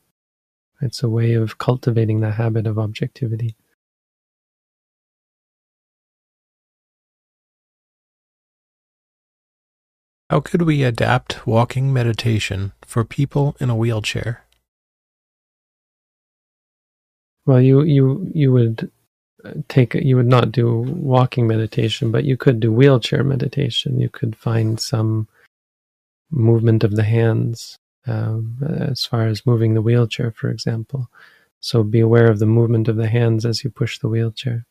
It's 0.81 1.03
a 1.03 1.09
way 1.09 1.35
of 1.35 1.59
cultivating 1.59 2.21
the 2.21 2.33
habit 2.33 2.67
of 2.67 2.79
objectivity. 2.79 3.57
How 10.31 10.41
could 10.41 10.63
we 10.63 10.83
adapt 10.83 11.47
walking 11.47 11.91
meditation 11.91 12.73
for 12.85 13.03
people 13.03 13.57
in 13.61 13.71
a 13.71 13.77
wheelchair? 13.77 14.45
Well, 17.47 17.63
you 17.63 17.83
you 17.83 18.31
you 18.35 18.53
would 18.53 18.91
take 19.69 19.95
you 19.95 20.17
would 20.17 20.27
not 20.27 20.53
do 20.53 20.81
walking 20.81 21.47
meditation, 21.47 22.11
but 22.11 22.25
you 22.25 22.37
could 22.37 22.61
do 22.61 22.71
wheelchair 22.71 23.25
meditation. 23.25 23.99
You 23.99 24.11
could 24.11 24.37
find 24.37 24.79
some 24.79 25.29
movement 26.31 26.85
of 26.85 26.95
the 26.95 27.05
hands 27.05 27.79
um, 28.07 28.59
as 28.63 29.07
far 29.07 29.27
as 29.27 29.47
moving 29.47 29.73
the 29.73 29.83
wheelchair, 29.83 30.31
for 30.31 30.51
example. 30.51 31.09
So 31.61 31.83
be 31.83 32.01
aware 32.01 32.31
of 32.31 32.39
the 32.39 32.47
movement 32.47 32.89
of 32.89 32.97
the 32.97 33.09
hands 33.09 33.47
as 33.47 33.65
you 33.65 33.71
push 33.71 33.99
the 33.99 34.09
wheelchair. 34.09 34.67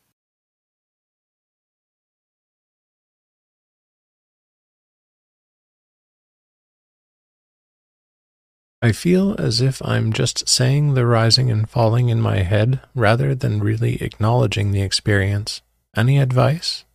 I 8.81 8.91
feel 8.91 9.35
as 9.39 9.59
if 9.59 9.81
I'm 9.83 10.13
just 10.13 10.47
saying 10.47 10.93
the 10.93 11.05
rising 11.05 11.49
and 11.49 11.67
falling 11.67 12.09
in 12.09 12.21
my 12.21 12.43
head 12.43 12.79
rather 12.93 13.33
than 13.33 13.59
really 13.59 13.95
acknowledging 14.03 14.71
the 14.71 14.83
experience. 14.83 15.61
Any 15.95 16.19
advice? 16.19 16.85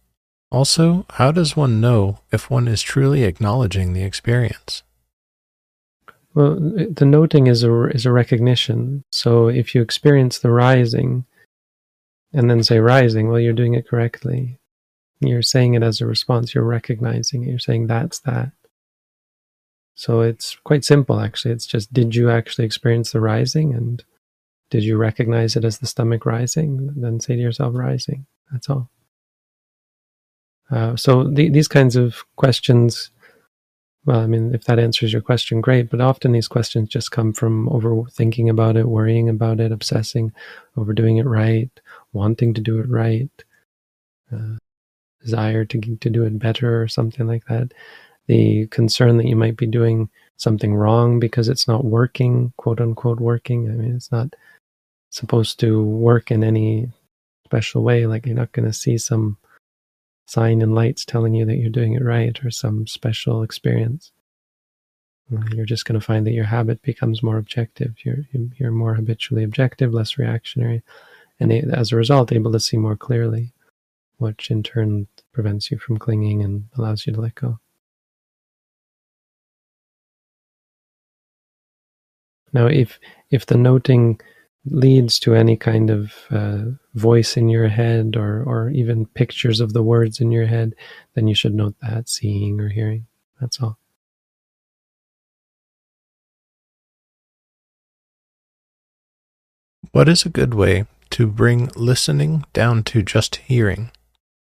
Also, 0.51 1.07
how 1.11 1.33
does 1.33 1.57
one 1.57 1.81
know 1.81 2.21
if 2.31 2.51
one 2.51 2.68
is 2.68 2.83
truly 2.83 3.25
acknowledging 3.25 3.95
the 3.95 4.05
experience? 4.05 4.85
Well, 6.35 6.55
the 6.55 7.05
noting 7.05 7.47
is 7.49 7.64
a 7.64 7.85
is 7.88 8.07
a 8.07 8.12
recognition. 8.12 9.05
So 9.11 9.49
if 9.49 9.75
you 9.75 9.83
experience 9.83 10.38
the 10.38 10.51
rising, 10.51 11.25
and 12.33 12.49
then 12.49 12.62
say 12.62 12.79
rising, 12.79 13.29
well, 13.29 13.40
you're 13.40 13.53
doing 13.53 13.75
it 13.75 13.88
correctly. 13.88 14.59
You're 15.21 15.42
saying 15.42 15.75
it 15.75 15.83
as 15.83 16.01
a 16.01 16.07
response. 16.07 16.55
You're 16.55 16.64
recognizing 16.64 17.42
it. 17.42 17.51
You're 17.51 17.59
saying 17.59 17.87
that's 17.87 18.21
that. 18.21 18.53
So 19.94 20.20
it's 20.20 20.57
quite 20.64 20.85
simple, 20.85 21.20
actually. 21.20 21.52
It's 21.52 21.66
just 21.66 21.92
did 21.92 22.14
you 22.14 22.31
actually 22.31 22.64
experience 22.64 23.12
the 23.12 23.20
rising 23.20 23.74
and 23.74 24.05
did 24.70 24.85
you 24.85 24.96
recognize 24.96 25.55
it 25.55 25.64
as 25.64 25.78
the 25.78 25.87
stomach 25.87 26.24
rising? 26.24 26.92
Then 26.96 27.20
say 27.20 27.37
to 27.37 27.42
yourself, 27.42 27.74
rising. 27.74 28.26
That's 28.50 28.70
all. 28.70 28.88
Uh, 30.70 30.96
so 30.96 31.24
the, 31.24 31.50
these 31.50 31.68
kinds 31.68 31.94
of 31.94 32.24
questions, 32.37 33.11
well, 34.07 34.20
I 34.20 34.26
mean, 34.26 34.55
if 34.55 34.64
that 34.64 34.78
answers 34.78 35.12
your 35.12 35.20
question, 35.20 35.61
great. 35.61 35.90
But 35.90 36.00
often 36.00 36.33
these 36.33 36.48
questions 36.48 36.88
just 36.88 37.11
come 37.11 37.35
from 37.35 37.68
overthinking 37.68 38.48
about 38.48 38.78
it, 38.78 38.88
worrying 38.88 39.28
about 39.28 39.61
it, 39.61 39.72
obsessing 39.72 40.33
over 40.78 40.94
doing 40.94 41.18
it 41.18 41.26
right, 41.26 41.70
wanting 42.14 42.55
to 42.55 42.62
do 42.62 42.78
it 42.81 42.88
right, 42.88 43.31
uh, 44.35 44.57
desire 45.20 45.66
to 45.66 45.78
to 45.96 46.11
do 46.11 46.24
it 46.24 46.38
better, 46.38 46.83
or 46.83 46.88
something 46.88 47.26
like 47.26 47.44
that 47.44 47.72
the 48.26 48.66
concern 48.68 49.16
that 49.18 49.26
you 49.26 49.37
might 49.37 49.56
be 49.56 49.66
doing 49.66 50.08
something 50.37 50.74
wrong 50.74 51.20
because 51.20 51.48
it's 51.48 51.68
not 51.68 51.85
working, 51.85 52.52
quote 52.56 52.80
unquote, 52.80 53.20
working. 53.20 53.68
I 53.68 53.74
mean, 53.74 53.94
it's 53.94 54.12
not 54.12 54.35
supposed 55.11 55.61
to 55.61 55.82
work 55.82 56.30
in 56.30 56.42
any 56.42 56.88
special 57.44 57.82
way. 57.82 58.06
Like 58.06 58.26
you're 58.26 58.35
not 58.35 58.52
going 58.52 58.66
to 58.66 58.72
see 58.72 58.98
some 58.98 59.37
sign 60.26 60.62
and 60.62 60.74
lights 60.74 61.04
telling 61.04 61.35
you 61.35 61.44
that 61.44 61.56
you're 61.56 61.70
doing 61.70 61.94
it 61.94 62.02
right 62.02 62.42
or 62.44 62.50
some 62.50 62.87
special 62.87 63.42
experience. 63.42 64.12
Uh, 65.32 65.42
you're 65.54 65.66
just 65.66 65.85
going 65.85 65.98
to 65.98 66.04
find 66.04 66.26
that 66.26 66.32
your 66.32 66.44
habit 66.44 66.82
becomes 66.82 67.22
more 67.22 67.38
objective. 67.38 67.94
You're 68.04 68.24
you're 68.56 68.70
more 68.70 68.94
habitually 68.94 69.44
objective, 69.44 69.92
less 69.92 70.18
reactionary, 70.18 70.82
and 71.38 71.52
as 71.52 71.92
a 71.92 71.96
result, 71.96 72.32
able 72.32 72.52
to 72.52 72.61
see 72.61 72.76
more 72.76 72.96
clearly, 72.96 73.52
which 74.18 74.50
in 74.50 74.62
turn 74.62 75.06
prevents 75.32 75.70
you 75.70 75.78
from 75.78 75.98
clinging 75.98 76.42
and 76.42 76.68
allows 76.76 77.06
you 77.06 77.12
to 77.12 77.20
let 77.20 77.35
go. 77.35 77.58
Now, 82.53 82.67
if 82.67 82.99
if 83.31 83.47
the 83.47 83.57
noting 83.57 84.21
leads 84.65 85.19
to 85.19 85.35
any 85.35 85.57
kind 85.57 85.91
of 85.91 86.12
uh, 86.31 86.62
voice 86.95 87.37
in 87.37 87.49
your 87.49 87.69
head 87.69 88.17
or 88.17 88.43
or 88.45 88.71
even 88.71 89.07
pictures 89.07 89.61
of 89.61 89.73
the 89.73 89.83
words 89.83 90.21
in 90.21 90.31
your 90.31 90.47
head, 90.47 90.75
then 91.15 91.27
you 91.27 91.35
should 91.35 91.55
note 91.55 91.75
that 91.83 92.09
seeing 92.09 92.61
or 92.61 92.69
hearing. 92.69 93.07
That's 93.41 93.61
all. 93.61 93.79
What 99.93 100.09
is 100.09 100.25
a 100.25 100.31
good 100.31 100.55
way 100.55 100.87
to 101.11 101.27
bring 101.27 101.71
listening 101.77 102.47
down 102.55 102.83
to 102.85 103.03
just 103.03 103.37
hearing? 103.37 103.91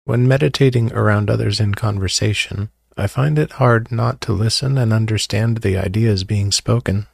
When 0.05 0.27
meditating 0.27 0.93
around 0.93 1.29
others 1.29 1.59
in 1.59 1.75
conversation, 1.75 2.69
I 2.95 3.07
find 3.07 3.37
it 3.37 3.53
hard 3.53 3.91
not 3.91 4.21
to 4.21 4.33
listen 4.33 4.77
and 4.77 4.93
understand 4.93 5.57
the 5.57 5.77
ideas 5.77 6.23
being 6.23 6.51
spoken. 6.51 7.07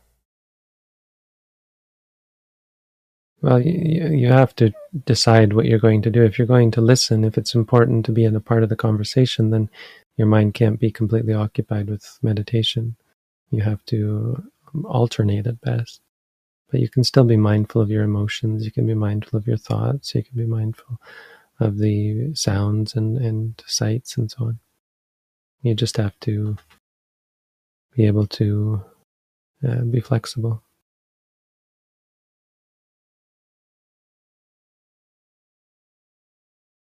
Well, 3.41 3.62
you, 3.62 4.08
you 4.10 4.28
have 4.28 4.56
to 4.58 4.73
decide 5.06 5.54
what 5.54 5.65
you're 5.65 5.80
going 5.80 6.02
to 6.04 6.10
do. 6.10 6.23
If 6.23 6.38
you're 6.38 6.47
going 6.47 6.71
to 6.71 6.82
listen, 6.82 7.23
if 7.23 7.38
it's 7.38 7.54
important 7.54 8.06
to 8.08 8.12
be 8.12 8.23
in 8.23 8.36
a 8.36 8.39
part 8.39 8.63
of 8.63 8.69
the 8.69 8.76
conversation, 8.76 9.52
then 9.52 9.69
your 10.17 10.28
mind 10.28 10.56
can't 10.56 10.80
be 10.80 10.91
completely 10.91 11.34
occupied 11.34 11.89
with 11.89 12.17
meditation. 12.23 12.95
You 13.52 13.62
have 13.62 13.86
to 13.86 14.43
alternate 14.86 15.47
at 15.47 15.62
best. 15.62 16.02
But 16.71 16.82
you 16.82 16.89
can 16.89 17.04
still 17.04 17.23
be 17.23 17.38
mindful 17.38 17.82
of 17.82 17.91
your 17.91 18.04
emotions. 18.04 18.65
You 18.65 18.71
can 18.71 18.88
be 18.88 18.95
mindful 18.95 19.38
of 19.38 19.47
your 19.47 19.58
thoughts. 19.58 20.15
You 20.15 20.23
can 20.23 20.36
be 20.36 20.45
mindful 20.47 21.00
of 21.60 21.78
the 21.78 22.34
sounds 22.36 22.95
and, 22.95 23.17
and 23.17 23.63
sights 23.67 24.17
and 24.17 24.30
so 24.30 24.45
on. 24.45 24.60
You 25.62 25.76
just 25.76 25.97
have 25.97 26.19
to 26.21 26.58
be 27.95 28.06
able 28.06 28.28
to 28.28 28.84
uh, 29.67 29.82
be 29.82 30.02
flexible. 30.02 30.63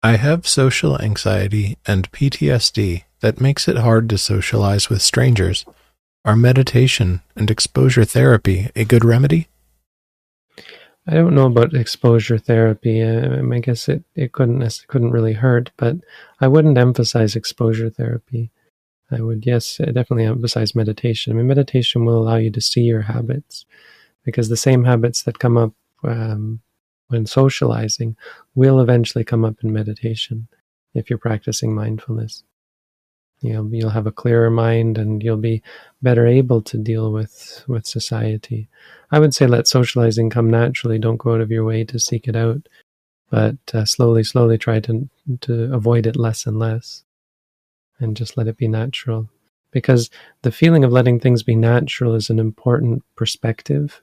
I 0.01 0.15
have 0.15 0.47
social 0.47 0.99
anxiety 1.01 1.77
and 1.85 2.09
PTSD 2.13 3.03
that 3.19 3.41
makes 3.41 3.67
it 3.67 3.77
hard 3.77 4.09
to 4.09 4.17
socialize 4.17 4.89
with 4.89 5.01
strangers. 5.01 5.65
Are 6.23 6.37
meditation 6.37 7.21
and 7.35 7.51
exposure 7.51 8.05
therapy 8.05 8.69
a 8.77 8.85
good 8.85 9.03
remedy? 9.03 9.49
I 11.05 11.15
don't 11.15 11.35
know 11.35 11.47
about 11.47 11.73
exposure 11.73 12.37
therapy. 12.37 13.01
Uh, 13.01 13.41
I 13.51 13.59
guess 13.59 13.89
it, 13.89 14.05
it 14.15 14.31
couldn't 14.31 14.61
it 14.61 14.85
couldn't 14.87 15.11
really 15.11 15.33
hurt, 15.33 15.71
but 15.75 15.97
I 16.39 16.47
wouldn't 16.47 16.77
emphasize 16.77 17.35
exposure 17.35 17.89
therapy. 17.89 18.51
I 19.11 19.19
would 19.21 19.45
yes, 19.45 19.77
definitely 19.77 20.25
emphasize 20.25 20.75
meditation. 20.75 21.33
I 21.33 21.35
mean, 21.35 21.47
meditation 21.47 22.05
will 22.05 22.21
allow 22.21 22.35
you 22.37 22.51
to 22.51 22.61
see 22.61 22.81
your 22.81 23.01
habits 23.01 23.65
because 24.23 24.47
the 24.47 24.55
same 24.55 24.85
habits 24.85 25.23
that 25.23 25.39
come 25.39 25.57
up 25.57 25.73
um, 26.03 26.61
when 27.09 27.25
socializing 27.25 28.15
will 28.55 28.79
eventually 28.79 29.23
come 29.23 29.43
up 29.43 29.57
in 29.63 29.73
meditation 29.73 30.47
if 30.93 31.09
you're 31.09 31.19
practicing 31.19 31.75
mindfulness. 31.75 32.43
You'll, 33.41 33.73
you'll 33.73 33.89
have 33.89 34.07
a 34.07 34.11
clearer 34.11 34.49
mind 34.49 34.97
and 34.97 35.23
you'll 35.23 35.37
be 35.37 35.61
better 36.01 36.27
able 36.27 36.61
to 36.63 36.77
deal 36.77 37.11
with, 37.11 37.63
with 37.67 37.85
society. 37.85 38.67
I 39.11 39.19
would 39.19 39.33
say 39.33 39.47
let 39.47 39.67
socializing 39.67 40.29
come 40.29 40.49
naturally. 40.49 40.99
Don't 40.99 41.17
go 41.17 41.35
out 41.35 41.41
of 41.41 41.51
your 41.51 41.63
way 41.63 41.83
to 41.85 41.99
seek 41.99 42.27
it 42.27 42.35
out, 42.35 42.67
but 43.29 43.57
uh, 43.73 43.85
slowly, 43.85 44.23
slowly 44.23 44.57
try 44.57 44.79
to, 44.81 45.09
to 45.41 45.73
avoid 45.73 46.05
it 46.05 46.17
less 46.17 46.45
and 46.45 46.59
less 46.59 47.03
and 47.99 48.17
just 48.17 48.37
let 48.37 48.47
it 48.47 48.57
be 48.57 48.67
natural. 48.67 49.29
Because 49.71 50.09
the 50.41 50.51
feeling 50.51 50.83
of 50.83 50.91
letting 50.91 51.19
things 51.19 51.43
be 51.43 51.55
natural 51.55 52.15
is 52.15 52.29
an 52.29 52.39
important 52.39 53.03
perspective 53.15 54.01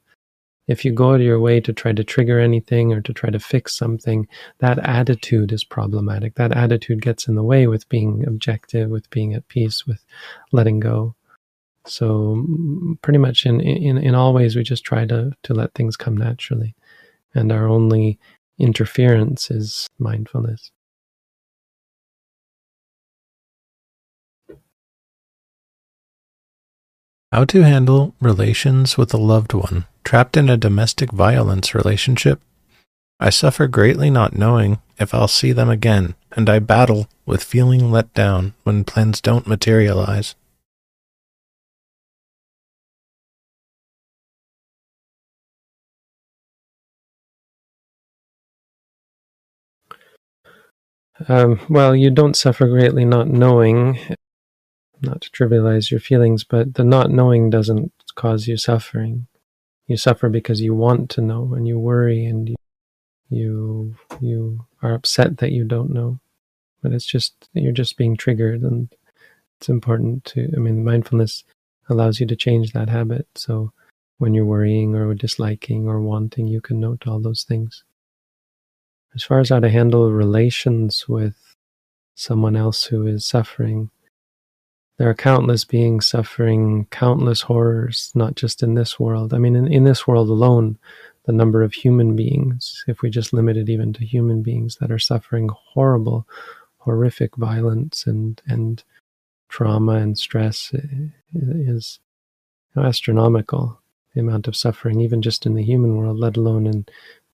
if 0.66 0.84
you 0.84 0.92
go 0.92 1.14
your 1.14 1.38
way 1.38 1.60
to 1.60 1.72
try 1.72 1.92
to 1.92 2.04
trigger 2.04 2.40
anything 2.40 2.92
or 2.92 3.00
to 3.00 3.12
try 3.12 3.30
to 3.30 3.38
fix 3.38 3.76
something, 3.76 4.26
that 4.58 4.78
attitude 4.80 5.52
is 5.52 5.64
problematic. 5.64 6.34
That 6.34 6.56
attitude 6.56 7.02
gets 7.02 7.28
in 7.28 7.36
the 7.36 7.44
way 7.44 7.66
with 7.66 7.88
being 7.88 8.24
objective, 8.26 8.90
with 8.90 9.08
being 9.10 9.34
at 9.34 9.48
peace, 9.48 9.86
with 9.86 10.04
letting 10.52 10.80
go. 10.80 11.14
So 11.86 12.44
mm, 12.48 13.00
pretty 13.00 13.18
much 13.18 13.46
in, 13.46 13.60
in, 13.60 13.98
in 13.98 14.14
all 14.14 14.34
ways, 14.34 14.56
we 14.56 14.64
just 14.64 14.84
try 14.84 15.06
to, 15.06 15.32
to 15.44 15.54
let 15.54 15.72
things 15.74 15.96
come 15.96 16.16
naturally. 16.16 16.74
And 17.34 17.52
our 17.52 17.68
only 17.68 18.18
interference 18.58 19.50
is 19.50 19.86
mindfulness. 19.98 20.72
How 27.32 27.44
to 27.46 27.62
handle 27.62 28.14
relations 28.20 28.96
with 28.96 29.12
a 29.12 29.16
loved 29.16 29.52
one 29.52 29.86
trapped 30.04 30.36
in 30.36 30.48
a 30.48 30.56
domestic 30.56 31.10
violence 31.10 31.74
relationship. 31.74 32.40
I 33.18 33.30
suffer 33.30 33.66
greatly 33.66 34.10
not 34.10 34.36
knowing 34.36 34.78
if 35.00 35.12
I'll 35.12 35.26
see 35.26 35.50
them 35.50 35.68
again, 35.68 36.14
and 36.32 36.48
I 36.48 36.60
battle 36.60 37.08
with 37.26 37.42
feeling 37.42 37.90
let 37.90 38.14
down 38.14 38.54
when 38.62 38.84
plans 38.84 39.20
don't 39.20 39.48
materialize. 39.48 40.36
Um, 51.28 51.58
well, 51.68 51.96
you 51.96 52.10
don't 52.10 52.36
suffer 52.36 52.68
greatly 52.68 53.04
not 53.04 53.26
knowing 53.26 53.98
not 55.06 55.20
to 55.22 55.30
trivialize 55.30 55.90
your 55.90 56.00
feelings, 56.00 56.44
but 56.44 56.74
the 56.74 56.84
not 56.84 57.10
knowing 57.10 57.50
doesn't 57.50 57.92
cause 58.14 58.46
you 58.46 58.56
suffering. 58.56 59.26
You 59.86 59.96
suffer 59.96 60.28
because 60.28 60.60
you 60.60 60.74
want 60.74 61.10
to 61.10 61.20
know 61.20 61.54
and 61.54 61.66
you 61.66 61.78
worry 61.78 62.24
and 62.24 62.48
you 62.48 62.56
you, 63.28 63.96
you 64.20 64.66
are 64.82 64.94
upset 64.94 65.38
that 65.38 65.50
you 65.50 65.64
don't 65.64 65.90
know. 65.90 66.20
But 66.82 66.92
it's 66.92 67.06
just 67.06 67.48
you're 67.52 67.72
just 67.72 67.96
being 67.96 68.16
triggered 68.16 68.62
and 68.62 68.88
it's 69.58 69.68
important 69.68 70.24
to 70.26 70.52
I 70.56 70.60
mean 70.60 70.84
mindfulness 70.84 71.44
allows 71.88 72.20
you 72.20 72.26
to 72.26 72.36
change 72.36 72.72
that 72.72 72.88
habit. 72.88 73.26
So 73.34 73.72
when 74.18 74.34
you're 74.34 74.44
worrying 74.44 74.94
or 74.94 75.14
disliking 75.14 75.86
or 75.86 76.00
wanting, 76.00 76.46
you 76.46 76.60
can 76.60 76.80
note 76.80 77.06
all 77.06 77.20
those 77.20 77.44
things. 77.44 77.84
As 79.14 79.22
far 79.22 79.40
as 79.40 79.48
how 79.48 79.60
to 79.60 79.70
handle 79.70 80.12
relations 80.12 81.08
with 81.08 81.36
someone 82.14 82.56
else 82.56 82.84
who 82.84 83.06
is 83.06 83.24
suffering, 83.24 83.90
there 84.98 85.10
are 85.10 85.14
countless 85.14 85.64
beings 85.64 86.06
suffering 86.06 86.86
countless 86.90 87.42
horrors, 87.42 88.12
not 88.14 88.34
just 88.34 88.62
in 88.62 88.74
this 88.74 88.98
world. 88.98 89.34
I 89.34 89.38
mean, 89.38 89.54
in, 89.54 89.70
in 89.70 89.84
this 89.84 90.06
world 90.06 90.28
alone, 90.28 90.78
the 91.24 91.32
number 91.32 91.62
of 91.62 91.74
human 91.74 92.16
beings, 92.16 92.84
if 92.86 93.02
we 93.02 93.10
just 93.10 93.32
limit 93.32 93.56
it 93.56 93.68
even 93.68 93.92
to 93.94 94.04
human 94.04 94.42
beings 94.42 94.76
that 94.80 94.90
are 94.90 94.98
suffering 94.98 95.50
horrible, 95.52 96.26
horrific 96.78 97.36
violence 97.36 98.06
and, 98.06 98.40
and 98.46 98.84
trauma 99.48 99.94
and 99.94 100.18
stress 100.18 100.72
is 101.34 101.98
astronomical. 102.76 103.80
The 104.14 104.20
amount 104.20 104.48
of 104.48 104.56
suffering, 104.56 105.00
even 105.00 105.20
just 105.20 105.44
in 105.44 105.54
the 105.54 105.62
human 105.62 105.96
world, 105.96 106.18
let 106.18 106.38
alone 106.38 106.66
in 106.66 106.86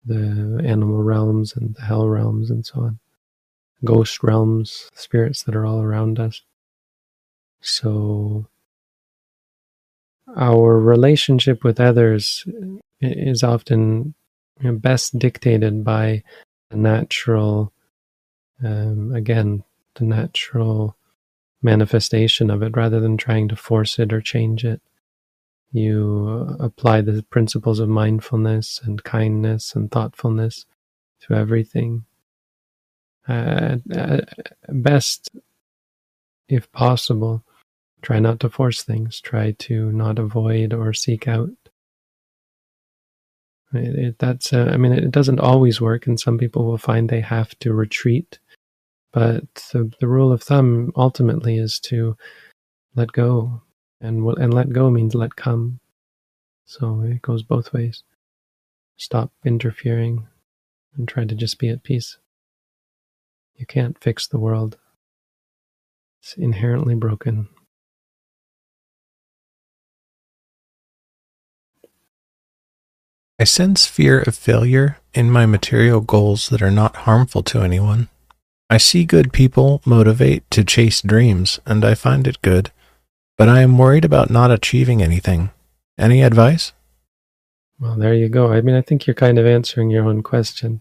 the 0.05 0.61
animal 0.65 1.03
realms 1.03 1.55
and 1.55 1.77
the 1.77 1.83
hell 1.83 2.09
realms 2.09 2.51
and 2.51 2.67
so 2.67 2.81
on, 2.81 2.99
ghost 3.85 4.23
realms, 4.25 4.91
spirits 4.95 5.45
that 5.45 5.55
are 5.55 5.65
all 5.65 5.81
around 5.81 6.19
us. 6.19 6.43
So, 7.63 8.47
our 10.37 10.79
relationship 10.79 11.65
with 11.65 11.81
others 11.81 12.45
is 13.01 13.43
often 13.43 14.15
you 14.61 14.73
know, 14.73 14.79
best 14.79 15.19
dictated 15.19 15.85
by 15.85 16.23
the 16.71 16.77
natural, 16.77 17.73
um, 18.65 19.15
again, 19.15 19.65
the 19.95 20.05
natural 20.05 20.97
manifestation 21.63 22.51
of 22.51 22.63
it 22.63 22.77
rather 22.77 23.01
than 23.01 23.17
trying 23.17 23.49
to 23.49 23.57
force 23.57 23.99
it 23.99 24.13
or 24.13 24.21
change 24.21 24.65
it. 24.65 24.81
You 25.73 26.57
apply 26.61 27.01
the 27.03 27.23
principles 27.31 27.79
of 27.79 27.89
mindfulness 27.89 28.81
and 28.83 29.03
kindness 29.03 29.75
and 29.75 29.91
thoughtfulness 29.91 30.67
to 31.23 31.35
everything. 31.35 32.05
Uh, 33.27 33.77
best, 34.69 35.31
if 36.49 36.71
possible, 36.73 37.45
try 38.03 38.19
not 38.19 38.41
to 38.41 38.51
force 38.51 38.83
things, 38.83 39.21
try 39.21 39.53
to 39.53 39.91
not 39.93 40.19
avoid 40.19 40.75
or 40.75 40.93
seek 40.93 41.27
out. 41.29 41.51
It, 43.73 43.99
it, 43.99 44.19
that's, 44.19 44.53
uh, 44.53 44.71
I 44.73 44.77
mean, 44.77 44.93
it 44.93 45.11
doesn't 45.11 45.41
always 45.41 45.81
work, 45.81 46.07
and 46.07 46.21
some 46.21 46.37
people 46.37 46.67
will 46.67 46.79
find 46.79 47.09
they 47.09 47.21
have 47.21 47.59
to 47.61 47.73
retreat 47.73 48.39
but 49.13 49.55
the, 49.73 49.93
the 50.01 50.09
rule 50.09 50.33
of 50.33 50.43
thumb 50.43 50.91
ultimately 50.97 51.59
is 51.59 51.79
to 51.81 52.17
let 52.95 53.13
go, 53.13 53.63
and 54.01 54.27
and 54.39 54.55
let 54.55 54.71
go 54.71 54.91
means 54.91 55.15
let 55.15 55.37
come. 55.37 55.81
So 56.65 57.03
it 57.03 57.21
goes 57.21 57.43
both 57.43 57.73
ways. 57.73 58.03
Stop 58.97 59.31
interfering 59.45 60.27
and 60.97 61.07
try 61.07 61.25
to 61.25 61.35
just 61.35 61.59
be 61.59 61.69
at 61.69 61.83
peace. 61.83 62.17
You 63.57 63.67
can't 63.67 63.99
fix 63.99 64.27
the 64.27 64.39
world. 64.39 64.79
It's 66.23 66.35
inherently 66.35 66.95
broken. 66.95 67.49
I 73.43 73.45
sense 73.45 73.87
fear 73.87 74.21
of 74.21 74.37
failure 74.37 74.99
in 75.15 75.29
my 75.29 75.47
material 75.47 76.01
goals 76.01 76.49
that 76.51 76.63
are 76.63 76.71
not 76.71 76.95
harmful 77.11 77.43
to 77.43 77.61
anyone. 77.61 78.09
I 78.71 78.77
see 78.77 79.05
good 79.05 79.33
people 79.33 79.83
motivate 79.85 80.49
to 80.53 80.63
chase 80.63 81.03
dreams, 81.03 81.59
and 81.67 81.85
I 81.85 81.97
find 81.97 82.29
it 82.29 82.41
good, 82.43 82.71
but 83.37 83.49
I 83.49 83.63
am 83.63 83.79
worried 83.79 84.05
about 84.05 84.31
not 84.31 84.53
achieving 84.53 85.03
anything. 85.03 85.51
Any 85.99 86.23
advice? 86.23 86.73
Well, 87.81 87.97
there 87.97 88.15
you 88.15 88.29
go. 88.29 88.53
I 88.53 88.61
mean, 88.61 88.77
I 88.77 88.81
think 88.81 89.09
you're 89.09 89.15
kind 89.15 89.41
of 89.41 89.45
answering 89.45 89.91
your 89.91 90.05
own 90.05 90.23
question. 90.23 90.81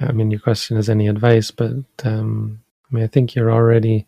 I 0.00 0.12
mean, 0.12 0.30
your 0.30 0.40
question 0.40 0.78
is 0.78 0.88
any 0.88 1.06
advice, 1.06 1.50
but 1.50 1.74
um, 2.02 2.62
I 2.90 2.94
mean, 2.94 3.04
I 3.04 3.08
think 3.08 3.34
you're 3.34 3.52
already 3.52 4.06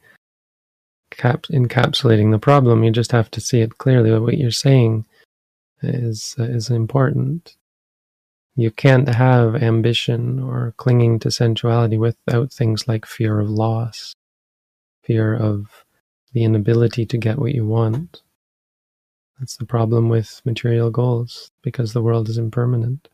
cap- 1.11 1.49
encapsulating 1.53 2.31
the 2.31 2.39
problem. 2.39 2.85
You 2.85 2.91
just 2.91 3.13
have 3.13 3.31
to 3.33 3.41
see 3.43 3.61
it 3.61 3.77
clearly. 3.77 4.19
What 4.19 4.39
you're 4.39 4.51
saying 4.51 5.05
is 5.83 6.35
is 6.39 6.71
important. 6.71 7.57
You 8.57 8.71
can't 8.71 9.09
have 9.09 9.63
ambition 9.63 10.41
or 10.41 10.75
clinging 10.77 11.21
to 11.21 11.31
sensuality 11.31 11.97
without 11.99 12.53
things 12.53 12.87
like 12.87 13.07
fear 13.07 13.41
of 13.41 13.49
loss, 13.49 14.15
fear 15.03 15.35
of 15.35 15.85
the 16.33 16.45
inability 16.45 17.07
to 17.07 17.19
get 17.19 17.39
what 17.39 17.55
you 17.55 17.67
want. 17.67 18.23
That's 19.39 19.57
the 19.57 19.65
problem 19.65 20.09
with 20.09 20.43
material 20.45 20.91
goals 20.91 21.51
because 21.63 21.93
the 21.93 22.03
world 22.03 22.29
is 22.29 22.37
impermanent. 22.37 23.09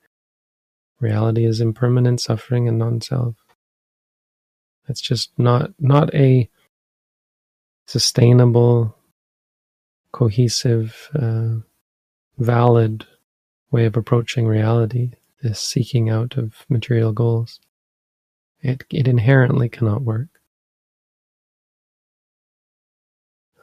Reality 0.99 1.45
is 1.45 1.61
impermanent 1.61 2.21
suffering 2.21 2.67
and 2.67 2.79
non-self. 2.79 3.37
It's 4.89 5.01
just 5.01 5.31
not 5.39 5.73
not 5.79 6.15
a 6.15 6.49
sustainable, 7.87 8.97
cohesive, 10.13 11.11
uh, 11.15 11.57
valid 12.39 13.07
way 13.71 13.87
of 13.87 13.97
approaching 13.97 14.47
reality 14.47 15.13
this 15.43 15.61
seeking 15.61 16.09
out 16.11 16.37
of 16.37 16.65
material 16.69 17.13
goals. 17.13 17.61
It, 18.61 18.85
it 18.91 19.07
inherently 19.07 19.69
cannot 19.69 20.03
work. 20.03 20.29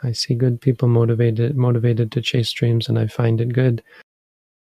I 0.04 0.12
see 0.12 0.36
good 0.36 0.60
people 0.60 0.88
motivated 0.88 1.56
motivated 1.56 2.12
to 2.12 2.22
chase 2.22 2.52
dreams 2.52 2.90
and 2.90 3.00
I 3.00 3.08
find 3.08 3.40
it 3.40 3.54
good. 3.54 3.82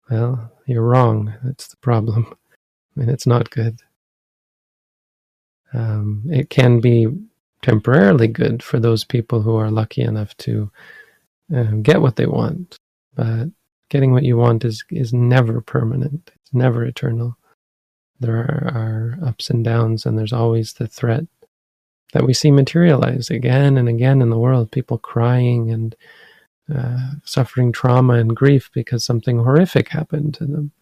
Well, 0.09 0.53
you're 0.67 0.83
wrong. 0.83 1.35
That's 1.43 1.69
the 1.69 1.77
problem. 1.79 2.27
I 2.97 3.01
mean, 3.01 3.09
it's 3.09 3.27
not 3.27 3.51
good. 3.51 3.81
Um, 5.73 6.25
it 6.29 6.51
can 6.51 6.81
be 6.81 7.07
temporarily 7.63 8.29
good 8.29 8.63
for 8.63 8.79
those 8.79 9.05
people 9.05 9.43
who 9.43 9.57
are 9.57 9.71
lucky 9.71 10.03
enough 10.03 10.37
to 10.39 10.71
uh, 11.55 11.71
get 11.83 12.03
what 12.03 12.17
they 12.17 12.27
want, 12.27 12.77
but 13.15 13.47
getting 13.93 14.13
what 14.13 14.23
you 14.23 14.39
want 14.39 14.65
is 14.65 14.83
is 14.91 15.13
never 15.13 15.61
permanent. 15.61 16.31
It's 16.35 16.55
never 16.55 16.83
eternal. 16.83 17.37
There 18.21 18.37
are, 18.37 18.73
are 18.75 19.29
ups 19.29 19.51
and 19.51 19.63
downs, 19.63 20.07
and 20.07 20.19
there's 20.19 20.33
always 20.33 20.73
the 20.73 20.87
threat 20.87 21.25
that 22.15 22.25
we 22.25 22.33
see 22.33 22.51
materialize 22.51 23.29
again 23.29 23.77
and 23.77 23.89
again 23.91 24.23
in 24.23 24.31
the 24.31 24.39
world. 24.39 24.71
People 24.71 24.97
crying 24.97 25.71
and 25.71 25.95
uh, 26.75 27.11
suffering 27.25 27.71
trauma 27.71 28.15
and 28.15 28.35
grief 28.35 28.71
because 28.73 29.05
something 29.05 29.39
horrific 29.39 29.89
happened 29.89 30.33
to 30.35 30.47
them. 30.47 30.73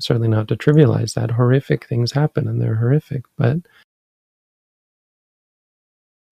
Certainly 0.00 0.28
not 0.28 0.48
to 0.48 0.56
trivialize 0.56 1.14
that. 1.14 1.30
Horrific 1.30 1.84
things 1.84 2.12
happen, 2.12 2.48
and 2.48 2.60
they're 2.60 2.74
horrific, 2.74 3.22
but 3.38 3.58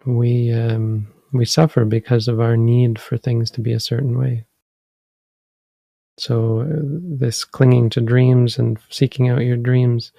we 0.05 0.53
um, 0.53 1.07
we 1.33 1.45
suffer 1.45 1.85
because 1.85 2.27
of 2.27 2.41
our 2.41 2.57
need 2.57 2.99
for 2.99 3.17
things 3.17 3.53
to 3.53 3.61
be 3.61 3.73
a 3.73 3.81
certain 3.81 4.19
way. 4.19 4.48
So, 6.19 6.61
uh, 6.61 6.67
this 6.71 7.45
clinging 7.45 7.91
to 7.91 8.01
dreams 8.01 8.59
and 8.59 8.79
seeking 8.91 9.29
out 9.29 9.45
your 9.45 9.57
dreams, 9.57 10.13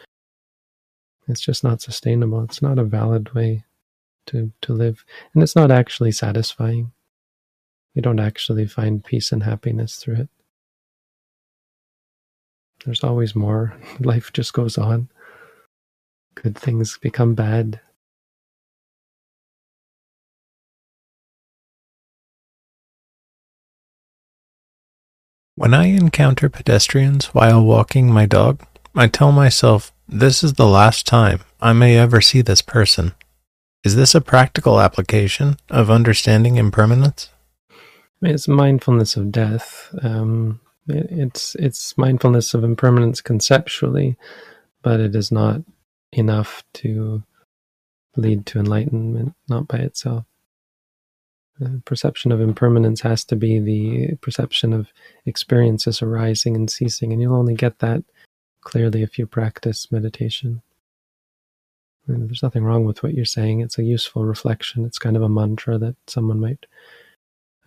it's 1.28 1.42
just 1.42 1.64
not 1.64 1.82
sustainable. 1.82 2.42
It's 2.44 2.62
not 2.62 2.80
a 2.80 2.84
valid 2.84 3.34
way 3.36 3.66
to, 4.28 4.52
to 4.62 4.74
live. 4.74 5.04
And 5.34 5.44
it's 5.44 5.56
not 5.56 5.72
actually 5.72 6.14
satisfying. 6.14 6.92
You 7.94 8.02
don't 8.02 8.20
actually 8.20 8.66
find 8.66 9.04
peace 9.04 9.32
and 9.32 9.44
happiness 9.44 9.98
through 9.98 10.16
it. 10.16 10.30
There's 12.86 13.04
always 13.04 13.36
more. 13.36 13.76
Life 14.00 14.32
just 14.32 14.54
goes 14.54 14.78
on. 14.78 15.10
Good 16.36 16.58
things 16.58 16.98
become 16.98 17.36
bad. 17.36 17.82
When 25.60 25.74
I 25.74 25.88
encounter 25.88 26.48
pedestrians 26.48 27.34
while 27.34 27.62
walking 27.62 28.10
my 28.10 28.26
dog, 28.26 28.66
I 28.96 29.08
tell 29.08 29.34
myself, 29.34 29.92
this 30.08 30.42
is 30.42 30.54
the 30.54 30.66
last 30.66 31.06
time 31.06 31.42
I 31.60 31.74
may 31.74 31.98
ever 31.98 32.22
see 32.22 32.42
this 32.42 32.62
person. 32.62 33.12
Is 33.84 33.98
this 33.98 34.16
a 34.16 34.22
practical 34.22 34.80
application 34.80 35.58
of 35.70 35.92
understanding 35.92 36.56
impermanence? 36.56 37.32
It's 38.22 38.48
mindfulness 38.48 39.18
of 39.18 39.34
death. 39.34 39.94
Um, 40.02 40.62
it, 40.88 41.08
it's 41.10 41.56
it's 41.56 41.98
mindfulness 41.98 42.54
of 42.54 42.64
impermanence 42.64 43.20
conceptually, 43.20 44.16
but 44.82 45.02
it 45.02 45.14
is 45.14 45.30
not 45.30 45.60
enough 46.14 46.64
to 46.76 47.24
lead 48.16 48.46
to 48.46 48.60
enlightenment, 48.60 49.34
not 49.50 49.68
by 49.68 49.80
itself. 49.80 50.24
The 51.60 51.82
perception 51.86 52.32
of 52.32 52.40
impermanence 52.40 53.02
has 53.02 53.26
to 53.26 53.36
be 53.36 53.60
the 53.60 54.16
perception 54.18 54.72
of 54.72 54.88
experiences 55.26 56.02
arising 56.02 56.56
and 56.56 56.70
ceasing, 56.70 57.12
and 57.12 57.22
you'll 57.22 57.36
only 57.36 57.56
get 57.56 57.80
that 57.80 58.04
clearly 58.62 59.04
if 59.04 59.20
you 59.20 59.28
practice 59.28 59.92
meditation. 59.92 60.62
And 62.08 62.30
there's 62.30 62.44
nothing 62.44 62.64
wrong 62.64 62.86
with 62.86 63.04
what 63.04 63.14
you're 63.14 63.26
saying. 63.26 63.60
It's 63.60 63.78
a 63.78 63.84
useful 63.84 64.26
reflection. 64.26 64.86
It's 64.86 64.98
kind 64.98 65.16
of 65.16 65.22
a 65.22 65.30
mantra 65.30 65.78
that 65.78 65.96
someone 66.08 66.40
might 66.40 66.66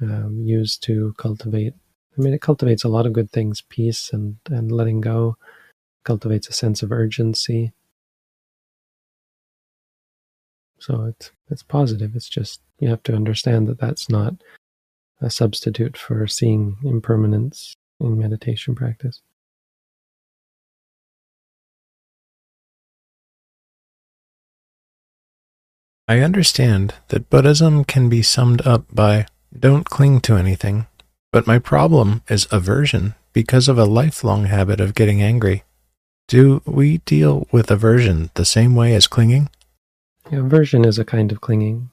um, 0.00 0.42
use 0.42 0.76
to 0.78 1.14
cultivate. 1.18 1.74
I 2.16 2.20
mean, 2.20 2.34
it 2.34 2.40
cultivates 2.40 2.84
a 2.84 2.88
lot 2.88 3.06
of 3.06 3.12
good 3.12 3.30
things 3.30 3.62
peace 3.68 4.12
and, 4.12 4.36
and 4.50 4.72
letting 4.72 5.00
go, 5.00 5.36
cultivates 6.04 6.48
a 6.48 6.52
sense 6.52 6.82
of 6.82 6.92
urgency. 6.92 7.72
So 10.82 11.04
it's 11.04 11.30
it's 11.48 11.62
positive. 11.62 12.16
It's 12.16 12.28
just 12.28 12.60
you 12.80 12.88
have 12.88 13.04
to 13.04 13.14
understand 13.14 13.68
that 13.68 13.78
that's 13.78 14.08
not 14.08 14.34
a 15.20 15.30
substitute 15.30 15.96
for 15.96 16.26
seeing 16.26 16.76
impermanence 16.82 17.76
in 18.00 18.18
meditation 18.18 18.74
practice. 18.74 19.20
I 26.08 26.18
understand 26.18 26.94
that 27.08 27.30
Buddhism 27.30 27.84
can 27.84 28.08
be 28.08 28.22
summed 28.22 28.66
up 28.66 28.84
by 28.92 29.26
don't 29.56 29.88
cling 29.88 30.20
to 30.22 30.34
anything, 30.34 30.88
but 31.30 31.46
my 31.46 31.60
problem 31.60 32.22
is 32.28 32.48
aversion 32.50 33.14
because 33.32 33.68
of 33.68 33.78
a 33.78 33.84
lifelong 33.84 34.46
habit 34.46 34.80
of 34.80 34.96
getting 34.96 35.22
angry. 35.22 35.62
Do 36.26 36.60
we 36.66 36.98
deal 36.98 37.46
with 37.52 37.70
aversion 37.70 38.30
the 38.34 38.44
same 38.44 38.74
way 38.74 38.96
as 38.96 39.06
clinging? 39.06 39.48
Yeah, 40.30 40.40
aversion 40.40 40.84
is 40.84 40.98
a 40.98 41.04
kind 41.04 41.32
of 41.32 41.40
clinging. 41.40 41.90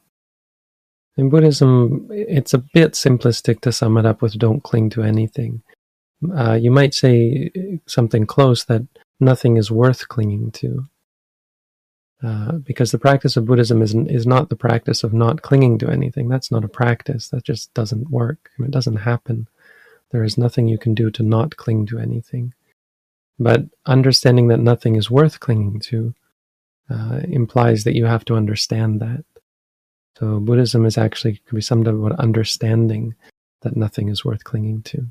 In 1.18 1.30
Buddhism, 1.30 2.08
it's 2.12 2.54
a 2.54 2.60
bit 2.60 2.94
simplistic 2.94 3.62
to 3.62 3.72
sum 3.72 3.98
it 3.98 4.06
up 4.06 4.22
with 4.22 4.38
don't 4.38 4.64
cling 4.64 4.90
to 4.92 5.04
anything. 5.04 5.64
Uh, 6.34 6.54
you 6.54 6.72
might 6.72 6.94
say 6.94 7.52
something 7.88 8.26
close 8.26 8.64
that 8.66 8.86
nothing 9.20 9.58
is 9.58 9.72
worth 9.72 10.08
clinging 10.08 10.52
to. 10.52 10.88
Uh, 12.22 12.54
because 12.54 12.92
the 12.92 13.00
practice 13.00 13.38
of 13.38 13.46
Buddhism 13.46 13.82
is, 13.82 13.96
is 13.96 14.28
not 14.28 14.50
the 14.50 14.56
practice 14.56 15.04
of 15.04 15.14
not 15.14 15.42
clinging 15.42 15.78
to 15.80 15.90
anything. 15.90 16.28
That's 16.28 16.52
not 16.52 16.66
a 16.66 16.70
practice. 16.70 17.30
That 17.30 17.46
just 17.46 17.74
doesn't 17.74 18.10
work. 18.10 18.50
It 18.60 18.72
doesn't 18.72 18.98
happen. 18.98 19.48
There 20.12 20.24
is 20.24 20.38
nothing 20.38 20.68
you 20.68 20.78
can 20.78 20.94
do 20.94 21.10
to 21.12 21.24
not 21.24 21.56
cling 21.56 21.86
to 21.88 22.00
anything. 22.00 22.54
But 23.40 23.66
understanding 23.86 24.50
that 24.50 24.60
nothing 24.60 24.96
is 24.96 25.10
worth 25.10 25.40
clinging 25.40 25.80
to 25.82 26.14
uh, 26.90 27.22
implies 27.30 27.84
that 27.84 27.96
you 27.96 28.06
have 28.06 28.26
to 28.26 28.36
understand 28.36 29.00
that. 29.02 29.24
So 30.18 30.40
Buddhism 30.40 30.86
is 30.86 30.98
actually 30.98 31.42
can 31.48 31.56
be 31.56 31.62
summed 31.62 31.88
up 31.88 31.96
about 31.96 32.20
understanding 32.20 33.16
that 33.62 33.78
nothing 33.78 34.10
is 34.10 34.26
worth 34.26 34.44
clinging 34.44 34.82
to. 34.84 35.08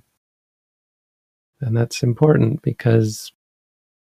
And 1.60 1.76
that's 1.76 2.02
important 2.02 2.62
because 2.62 3.32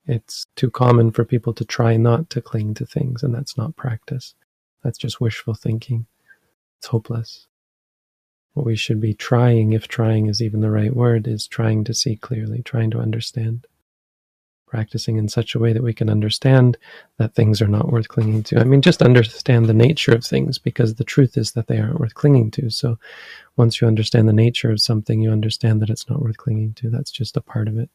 it's 0.07 0.47
too 0.57 0.71
common 0.71 1.11
for 1.11 1.25
people 1.25 1.53
to 1.55 1.65
try 1.65 1.97
not 1.97 2.31
to 2.31 2.41
cling 2.41 2.75
to 2.75 2.87
things, 2.87 3.23
and 3.23 3.35
that's 3.35 3.57
not 3.57 3.77
practice. 3.77 4.35
That's 4.83 4.99
just 4.99 5.21
wishful 5.21 5.55
thinking. 5.55 6.07
It's 6.79 6.89
hopeless. 6.89 7.47
What 8.55 8.67
we 8.67 8.77
should 8.77 9.01
be 9.01 9.15
trying, 9.15 9.73
if 9.73 9.87
trying 9.87 10.27
is 10.27 10.43
even 10.43 10.61
the 10.61 10.71
right 10.71 10.95
word, 10.95 11.29
is 11.29 11.47
trying 11.47 11.85
to 11.85 11.95
see 11.95 12.17
clearly, 12.17 12.63
trying 12.63 12.91
to 12.93 13.01
understand 13.01 13.67
practicing 14.69 15.17
in 15.17 15.29
such 15.29 15.55
a 15.55 15.59
way 15.59 15.73
that 15.73 15.83
we 15.83 15.95
can 15.95 16.11
understand 16.11 16.77
that 17.17 17.35
things 17.35 17.61
are 17.63 17.69
not 17.69 17.91
worth 17.91 18.09
clinging 18.09 18.43
to. 18.45 18.61
I 18.61 18.65
mean, 18.65 18.83
just 18.83 19.03
understand 19.03 19.67
the 19.67 19.75
nature 19.75 20.13
of 20.15 20.25
things 20.25 20.59
because 20.59 20.95
the 20.95 21.05
truth 21.05 21.37
is 21.37 21.53
that 21.53 21.67
they 21.67 21.79
aren't 21.79 22.01
worth 22.01 22.15
clinging 22.15 22.51
to. 22.53 22.71
So 22.71 22.99
once 23.57 23.81
you 23.81 23.89
understand 23.89 24.29
the 24.29 24.33
nature 24.33 24.71
of 24.71 24.81
something, 24.81 25.21
you 25.21 25.31
understand 25.31 25.83
that 25.83 25.91
it's 25.91 26.09
not 26.09 26.23
worth 26.23 26.37
clinging 26.37 26.75
to. 26.75 26.91
That's 26.91 27.11
just 27.11 27.37
a 27.37 27.41
part 27.41 27.69
of 27.69 27.79
it. 27.79 27.91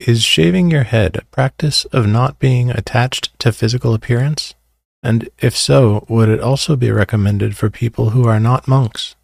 Is 0.00 0.22
shaving 0.22 0.70
your 0.70 0.84
head 0.84 1.16
a 1.16 1.24
practice 1.26 1.84
of 1.86 2.06
not 2.06 2.38
being 2.38 2.70
attached 2.70 3.38
to 3.40 3.52
physical 3.52 3.92
appearance? 3.92 4.54
And 5.02 5.28
if 5.38 5.54
so, 5.56 6.06
would 6.08 6.30
it 6.30 6.40
also 6.40 6.74
be 6.74 6.90
recommended 6.90 7.56
for 7.56 7.68
people 7.68 8.10
who 8.10 8.26
are 8.26 8.40
not 8.40 8.66
monks? 8.66 9.14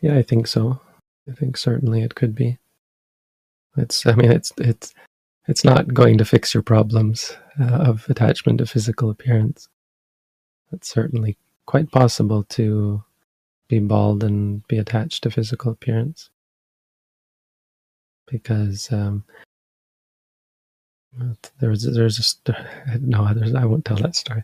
Yeah, 0.00 0.16
I 0.16 0.22
think 0.22 0.46
so. 0.46 0.80
I 1.28 1.32
think 1.32 1.56
certainly 1.56 2.02
it 2.02 2.14
could 2.14 2.34
be. 2.34 2.58
It's, 3.76 4.06
I 4.06 4.14
mean, 4.14 4.32
it's 4.32 4.52
it's 4.58 4.94
it's 5.46 5.64
not 5.64 5.92
going 5.94 6.18
to 6.18 6.24
fix 6.24 6.52
your 6.52 6.62
problems 6.62 7.36
uh, 7.60 7.64
of 7.64 8.06
attachment 8.08 8.58
to 8.58 8.66
physical 8.66 9.10
appearance. 9.10 9.68
It's 10.72 10.88
certainly 10.88 11.36
quite 11.66 11.90
possible 11.90 12.44
to 12.44 13.02
be 13.68 13.78
bald 13.78 14.24
and 14.24 14.66
be 14.68 14.78
attached 14.78 15.22
to 15.22 15.30
physical 15.30 15.72
appearance 15.72 16.30
because 18.26 18.90
um, 18.92 19.24
there's 21.60 21.82
there's 21.84 22.36
a 22.46 22.98
no 23.00 23.32
there's 23.32 23.54
I 23.54 23.64
won't 23.64 23.84
tell 23.84 23.96
that 23.98 24.16
story. 24.16 24.42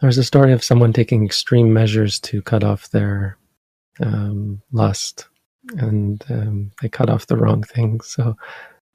There's 0.00 0.18
a 0.18 0.24
story 0.24 0.52
of 0.52 0.64
someone 0.64 0.92
taking 0.92 1.24
extreme 1.24 1.72
measures 1.72 2.18
to 2.20 2.42
cut 2.42 2.64
off 2.64 2.90
their 2.90 3.38
um, 4.00 4.62
lust, 4.72 5.28
and 5.76 6.24
um, 6.30 6.72
they 6.80 6.88
cut 6.88 7.10
off 7.10 7.26
the 7.26 7.36
wrong 7.36 7.62
thing. 7.62 8.00
So 8.00 8.36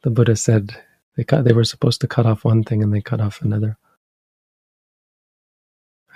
the 0.04 0.10
Buddha 0.10 0.36
said 0.36 0.76
they 1.16 1.24
cut, 1.24 1.46
they 1.46 1.54
were 1.54 1.64
supposed 1.64 2.02
to 2.02 2.08
cut 2.08 2.26
off 2.26 2.46
one 2.46 2.64
thing, 2.64 2.84
and 2.84 2.94
they 2.94 3.02
cut 3.02 3.22
off 3.22 3.42
another. 3.42 3.78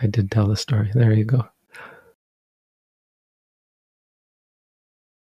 I 0.01 0.07
did 0.07 0.31
tell 0.31 0.47
the 0.47 0.57
story. 0.57 0.91
There 0.93 1.13
you 1.13 1.25
go. 1.25 1.47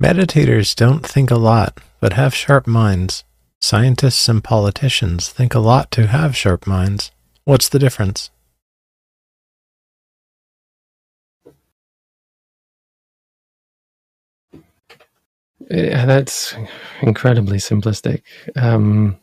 Meditators 0.02 0.76
don't 0.76 1.06
think 1.06 1.32
a 1.32 1.36
lot, 1.36 1.80
but 2.02 2.14
have 2.14 2.36
sharp 2.36 2.68
minds. 2.68 3.24
Scientists 3.62 4.28
and 4.28 4.44
politicians 4.44 5.30
think 5.30 5.56
a 5.56 5.60
lot 5.60 5.90
to 5.92 6.08
have 6.08 6.36
sharp 6.36 6.68
minds. 6.68 7.12
What's 7.46 7.70
the 7.70 7.80
difference? 7.80 8.30
Yeah, 15.70 16.06
that's 16.06 16.56
incredibly 17.02 17.58
simplistic. 17.58 18.22
Um, 18.56 19.18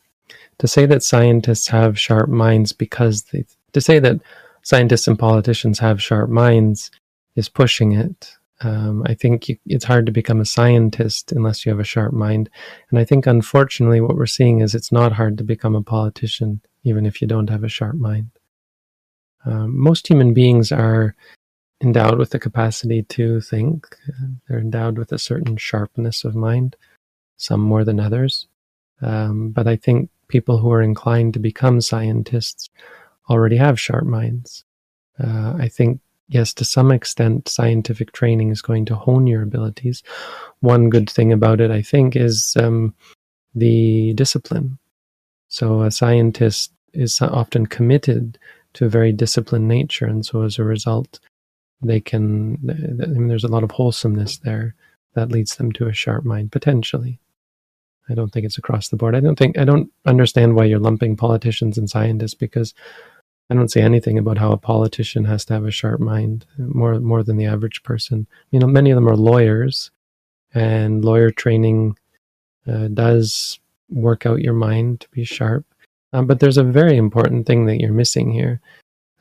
to 0.58 0.68
say 0.68 0.86
that 0.86 1.02
scientists 1.02 1.68
have 1.68 1.98
sharp 1.98 2.28
minds 2.28 2.72
because 2.72 3.22
they, 3.24 3.44
to 3.72 3.80
say 3.80 3.98
that 3.98 4.20
scientists 4.62 5.08
and 5.08 5.18
politicians 5.18 5.78
have 5.78 6.02
sharp 6.02 6.30
minds 6.30 6.90
is 7.36 7.48
pushing 7.48 7.92
it. 7.92 8.36
Um, 8.60 9.02
I 9.06 9.14
think 9.14 9.48
you, 9.48 9.56
it's 9.66 9.84
hard 9.84 10.06
to 10.06 10.12
become 10.12 10.40
a 10.40 10.44
scientist 10.46 11.32
unless 11.32 11.64
you 11.64 11.70
have 11.70 11.80
a 11.80 11.84
sharp 11.84 12.12
mind. 12.12 12.48
And 12.90 12.98
I 12.98 13.04
think, 13.04 13.26
unfortunately, 13.26 14.00
what 14.00 14.16
we're 14.16 14.26
seeing 14.26 14.60
is 14.60 14.74
it's 14.74 14.92
not 14.92 15.12
hard 15.12 15.36
to 15.38 15.44
become 15.44 15.74
a 15.74 15.82
politician, 15.82 16.60
even 16.84 17.04
if 17.04 17.20
you 17.20 17.26
don't 17.26 17.50
have 17.50 17.64
a 17.64 17.68
sharp 17.68 17.96
mind. 17.96 18.30
Um, 19.44 19.76
most 19.76 20.06
human 20.06 20.32
beings 20.32 20.70
are 20.70 21.16
endowed 21.82 22.18
with 22.18 22.30
the 22.30 22.38
capacity 22.38 23.02
to 23.02 23.40
think. 23.40 23.86
They're 24.48 24.58
endowed 24.58 24.98
with 24.98 25.12
a 25.12 25.18
certain 25.18 25.56
sharpness 25.56 26.24
of 26.24 26.34
mind, 26.34 26.76
some 27.36 27.60
more 27.60 27.84
than 27.84 28.00
others. 28.00 28.46
Um, 29.00 29.50
but 29.50 29.66
I 29.66 29.76
think 29.76 30.08
people 30.28 30.58
who 30.58 30.70
are 30.70 30.82
inclined 30.82 31.34
to 31.34 31.40
become 31.40 31.80
scientists 31.80 32.70
already 33.28 33.56
have 33.56 33.80
sharp 33.80 34.04
minds. 34.04 34.64
Uh, 35.22 35.54
I 35.58 35.68
think, 35.68 36.00
yes, 36.28 36.54
to 36.54 36.64
some 36.64 36.92
extent, 36.92 37.48
scientific 37.48 38.12
training 38.12 38.50
is 38.50 38.62
going 38.62 38.84
to 38.86 38.94
hone 38.94 39.26
your 39.26 39.42
abilities. 39.42 40.02
One 40.60 40.88
good 40.88 41.10
thing 41.10 41.32
about 41.32 41.60
it, 41.60 41.70
I 41.70 41.82
think, 41.82 42.16
is 42.16 42.56
um, 42.58 42.94
the 43.54 44.14
discipline. 44.14 44.78
So 45.48 45.82
a 45.82 45.90
scientist 45.90 46.72
is 46.94 47.20
often 47.20 47.66
committed 47.66 48.38
to 48.74 48.86
a 48.86 48.88
very 48.88 49.12
disciplined 49.12 49.68
nature, 49.68 50.06
and 50.06 50.24
so 50.24 50.42
as 50.42 50.58
a 50.58 50.64
result, 50.64 51.20
they 51.82 52.00
can 52.00 52.58
I 52.68 53.06
mean, 53.06 53.28
there's 53.28 53.44
a 53.44 53.48
lot 53.48 53.64
of 53.64 53.70
wholesomeness 53.70 54.38
there 54.38 54.74
that 55.14 55.30
leads 55.30 55.56
them 55.56 55.72
to 55.72 55.86
a 55.86 55.92
sharp 55.92 56.24
mind 56.24 56.52
potentially. 56.52 57.18
I 58.08 58.14
don't 58.14 58.32
think 58.32 58.44
it's 58.44 58.58
across 58.58 58.88
the 58.88 58.96
board. 58.96 59.14
I 59.14 59.20
don't 59.20 59.38
think 59.38 59.58
i 59.58 59.64
don't 59.64 59.90
understand 60.06 60.54
why 60.54 60.64
you're 60.64 60.78
lumping 60.78 61.16
politicians 61.16 61.78
and 61.78 61.88
scientists 61.88 62.34
because 62.34 62.74
i 63.50 63.54
don't 63.54 63.70
see 63.70 63.80
anything 63.80 64.18
about 64.18 64.38
how 64.38 64.52
a 64.52 64.56
politician 64.56 65.24
has 65.24 65.44
to 65.46 65.54
have 65.54 65.64
a 65.64 65.70
sharp 65.70 66.00
mind 66.00 66.46
more 66.58 66.98
more 67.00 67.22
than 67.22 67.36
the 67.36 67.46
average 67.46 67.82
person. 67.82 68.26
You 68.50 68.60
know 68.60 68.66
many 68.66 68.90
of 68.90 68.96
them 68.96 69.08
are 69.08 69.16
lawyers 69.16 69.90
and 70.54 71.04
lawyer 71.04 71.30
training 71.30 71.96
uh, 72.66 72.88
does 72.88 73.58
work 73.88 74.26
out 74.26 74.40
your 74.40 74.54
mind 74.54 75.00
to 75.00 75.08
be 75.10 75.24
sharp. 75.24 75.66
Um, 76.12 76.26
but 76.26 76.40
there's 76.40 76.58
a 76.58 76.64
very 76.64 76.96
important 76.96 77.46
thing 77.46 77.66
that 77.66 77.80
you're 77.80 77.92
missing 77.92 78.30
here 78.30 78.60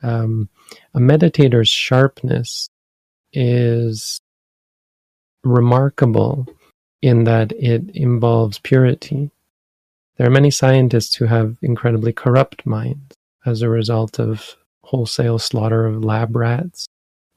um, 0.02 0.48
a 0.94 1.00
meditator's 1.00 1.68
sharpness 1.68 2.68
is 3.32 4.20
remarkable 5.44 6.46
in 7.00 7.24
that 7.24 7.52
it 7.52 7.90
involves 7.94 8.58
purity. 8.58 9.30
There 10.16 10.26
are 10.26 10.30
many 10.30 10.50
scientists 10.50 11.14
who 11.16 11.26
have 11.26 11.56
incredibly 11.62 12.12
corrupt 12.12 12.64
minds 12.66 13.16
as 13.44 13.62
a 13.62 13.68
result 13.68 14.20
of 14.20 14.56
wholesale 14.84 15.38
slaughter 15.38 15.86
of 15.86 16.04
lab 16.04 16.36
rats, 16.36 16.86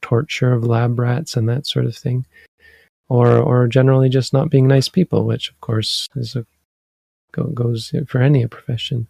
torture 0.02 0.54
of 0.54 0.64
lab 0.64 1.00
rats, 1.00 1.36
and 1.36 1.50
that 1.50 1.66
sort 1.66 1.86
of 1.86 1.96
thing, 1.96 2.26
or 3.10 3.38
or 3.38 3.68
generally 3.68 4.10
just 4.10 4.34
not 4.34 4.50
being 4.50 4.68
nice 4.68 4.90
people, 4.90 5.26
which 5.26 5.50
of 5.50 5.60
course 5.62 6.08
is 6.16 6.36
a 6.36 6.46
goes 7.54 7.94
for 8.08 8.22
any 8.22 8.46
profession. 8.48 9.08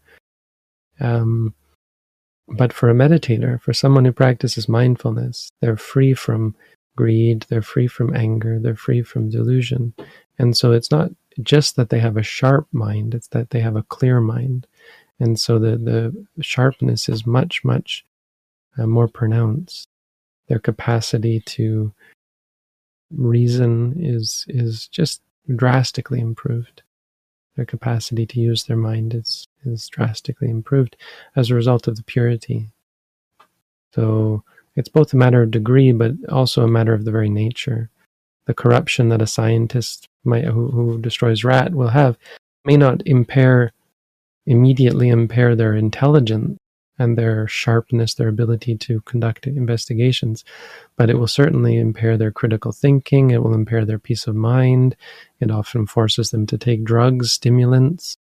Um, 0.99 1.53
but 2.47 2.71
for 2.71 2.89
a 2.89 2.93
meditator, 2.93 3.59
for 3.61 3.73
someone 3.73 4.05
who 4.05 4.11
practices 4.11 4.69
mindfulness, 4.69 5.49
they're 5.61 5.77
free 5.77 6.13
from 6.13 6.55
greed, 6.95 7.45
they're 7.49 7.61
free 7.61 7.87
from 7.87 8.15
anger, 8.15 8.59
they're 8.59 8.75
free 8.75 9.01
from 9.01 9.29
delusion. 9.29 9.93
And 10.37 10.55
so 10.55 10.71
it's 10.71 10.91
not 10.91 11.11
just 11.41 11.75
that 11.75 11.89
they 11.89 11.99
have 11.99 12.17
a 12.17 12.23
sharp 12.23 12.67
mind, 12.71 13.13
it's 13.13 13.27
that 13.29 13.49
they 13.49 13.59
have 13.59 13.75
a 13.75 13.83
clear 13.83 14.21
mind. 14.21 14.67
And 15.19 15.39
so 15.39 15.59
the, 15.59 15.77
the 15.77 16.43
sharpness 16.43 17.09
is 17.09 17.25
much, 17.25 17.63
much 17.63 18.05
uh, 18.77 18.85
more 18.85 19.07
pronounced. 19.07 19.87
Their 20.47 20.59
capacity 20.59 21.39
to 21.41 21.91
reason 23.11 23.95
is 23.97 24.45
is 24.47 24.87
just 24.87 25.21
drastically 25.55 26.19
improved. 26.19 26.83
Their 27.55 27.65
capacity 27.65 28.25
to 28.25 28.39
use 28.39 28.63
their 28.63 28.77
mind 28.77 29.13
is 29.13 29.47
is 29.65 29.87
drastically 29.87 30.49
improved 30.49 30.95
as 31.35 31.49
a 31.49 31.55
result 31.55 31.87
of 31.87 31.95
the 31.95 32.03
purity. 32.03 32.69
So 33.93 34.43
it's 34.75 34.89
both 34.89 35.13
a 35.13 35.17
matter 35.17 35.41
of 35.41 35.51
degree, 35.51 35.91
but 35.91 36.11
also 36.29 36.63
a 36.63 36.67
matter 36.67 36.93
of 36.93 37.05
the 37.05 37.11
very 37.11 37.29
nature. 37.29 37.89
The 38.45 38.53
corruption 38.53 39.09
that 39.09 39.21
a 39.21 39.27
scientist 39.27 40.07
might, 40.23 40.45
who, 40.45 40.69
who 40.69 40.99
destroys 40.99 41.43
rat 41.43 41.73
will 41.73 41.87
have 41.87 42.17
may 42.65 42.77
not 42.77 43.01
impair 43.05 43.71
immediately 44.45 45.09
impair 45.09 45.55
their 45.55 45.73
intelligence 45.73 46.59
and 46.97 47.17
their 47.17 47.47
sharpness, 47.47 48.13
their 48.13 48.27
ability 48.27 48.77
to 48.77 49.01
conduct 49.01 49.47
investigations, 49.47 50.43
but 50.95 51.09
it 51.09 51.17
will 51.17 51.27
certainly 51.27 51.77
impair 51.77 52.17
their 52.17 52.31
critical 52.31 52.71
thinking. 52.71 53.31
It 53.31 53.43
will 53.43 53.53
impair 53.53 53.85
their 53.85 53.99
peace 53.99 54.27
of 54.27 54.35
mind. 54.35 54.95
It 55.39 55.51
often 55.51 55.87
forces 55.87 56.31
them 56.31 56.45
to 56.47 56.57
take 56.57 56.83
drugs, 56.83 57.31
stimulants. 57.31 58.17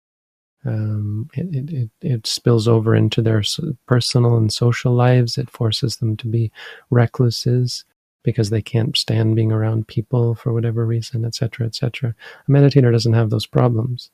Um, 0.64 1.30
it, 1.34 1.70
it, 1.70 1.90
it 2.00 2.26
spills 2.26 2.68
over 2.68 2.94
into 2.94 3.22
their 3.22 3.42
personal 3.86 4.36
and 4.36 4.52
social 4.52 4.92
lives. 4.92 5.38
It 5.38 5.50
forces 5.50 5.96
them 5.96 6.16
to 6.18 6.28
be 6.28 6.52
recluses 6.90 7.84
because 8.22 8.50
they 8.50 8.62
can't 8.62 8.96
stand 8.96 9.34
being 9.34 9.50
around 9.50 9.88
people 9.88 10.34
for 10.34 10.52
whatever 10.52 10.84
reason, 10.84 11.24
etc., 11.24 11.66
etc. 11.66 12.14
A 12.46 12.50
meditator 12.50 12.92
doesn't 12.92 13.14
have 13.14 13.30
those 13.30 13.46
problems. 13.46 14.10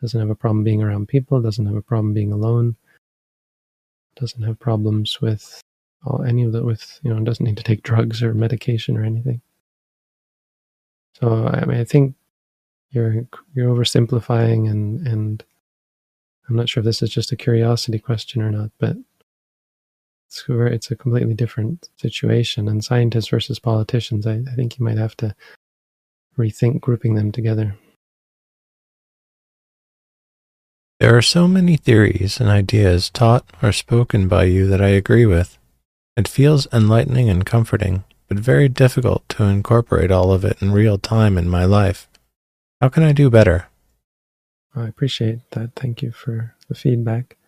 Doesn't 0.00 0.20
have 0.20 0.30
a 0.30 0.34
problem 0.34 0.64
being 0.64 0.82
around 0.82 1.08
people. 1.08 1.40
Doesn't 1.40 1.66
have 1.66 1.76
a 1.76 1.82
problem 1.82 2.12
being 2.12 2.32
alone. 2.32 2.76
Doesn't 4.20 4.42
have 4.42 4.60
problems 4.60 5.20
with 5.20 5.62
all, 6.04 6.22
any 6.22 6.44
of 6.44 6.52
the 6.52 6.62
with 6.62 7.00
you 7.02 7.12
know 7.12 7.20
doesn't 7.24 7.44
need 7.44 7.56
to 7.56 7.62
take 7.62 7.82
drugs 7.82 8.22
or 8.22 8.34
medication 8.34 8.96
or 8.96 9.04
anything. 9.04 9.40
So 11.14 11.46
I 11.46 11.64
mean 11.64 11.78
I 11.78 11.84
think 11.84 12.14
you're 12.90 13.26
you're 13.54 13.74
oversimplifying 13.74 14.70
and 14.70 15.06
and 15.06 15.44
I'm 16.48 16.56
not 16.56 16.68
sure 16.68 16.80
if 16.80 16.84
this 16.84 17.00
is 17.00 17.10
just 17.10 17.32
a 17.32 17.36
curiosity 17.36 18.00
question 18.00 18.42
or 18.42 18.50
not, 18.50 18.70
but 18.78 18.96
it's 20.26 20.44
a, 20.48 20.66
it's 20.66 20.90
a 20.90 20.96
completely 20.96 21.34
different 21.34 21.88
situation. 21.96 22.68
And 22.68 22.84
scientists 22.84 23.28
versus 23.28 23.60
politicians, 23.60 24.26
I, 24.26 24.42
I 24.50 24.54
think 24.56 24.78
you 24.78 24.84
might 24.84 24.98
have 24.98 25.16
to 25.18 25.34
rethink 26.36 26.80
grouping 26.80 27.14
them 27.14 27.30
together. 27.30 27.76
There 31.00 31.16
are 31.16 31.22
so 31.22 31.48
many 31.48 31.78
theories 31.78 32.40
and 32.40 32.50
ideas 32.50 33.08
taught 33.08 33.46
or 33.62 33.72
spoken 33.72 34.28
by 34.28 34.44
you 34.44 34.66
that 34.66 34.82
I 34.82 34.88
agree 34.88 35.24
with. 35.24 35.56
It 36.14 36.28
feels 36.28 36.68
enlightening 36.74 37.30
and 37.30 37.46
comforting, 37.46 38.04
but 38.28 38.38
very 38.38 38.68
difficult 38.68 39.26
to 39.30 39.44
incorporate 39.44 40.10
all 40.10 40.30
of 40.30 40.44
it 40.44 40.60
in 40.60 40.72
real 40.72 40.98
time 40.98 41.38
in 41.38 41.48
my 41.48 41.64
life. 41.64 42.06
How 42.82 42.90
can 42.90 43.02
I 43.02 43.12
do 43.12 43.30
better? 43.30 43.68
I 44.76 44.88
appreciate 44.88 45.38
that. 45.52 45.74
Thank 45.74 46.02
you 46.02 46.12
for 46.12 46.54
the 46.68 46.74
feedback. 46.74 47.38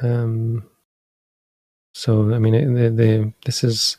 Um, 0.00 0.64
so, 1.92 2.32
I 2.32 2.38
mean, 2.38 2.74
the, 2.74 2.88
the, 2.88 3.32
this 3.44 3.62
is 3.62 3.98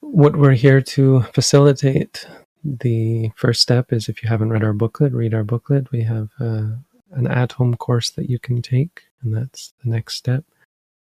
what 0.00 0.34
we're 0.34 0.52
here 0.52 0.80
to 0.80 1.22
facilitate. 1.34 2.26
The 2.64 3.30
first 3.36 3.60
step 3.60 3.92
is 3.92 4.08
if 4.08 4.22
you 4.22 4.28
haven't 4.28 4.50
read 4.50 4.64
our 4.64 4.72
booklet, 4.72 5.12
read 5.12 5.34
our 5.34 5.44
booklet. 5.44 5.92
We 5.92 6.02
have 6.02 6.30
uh, 6.40 6.68
an 7.12 7.26
at 7.26 7.52
home 7.52 7.74
course 7.74 8.10
that 8.10 8.30
you 8.30 8.38
can 8.38 8.62
take, 8.62 9.02
and 9.22 9.36
that's 9.36 9.74
the 9.84 9.90
next 9.90 10.14
step. 10.14 10.44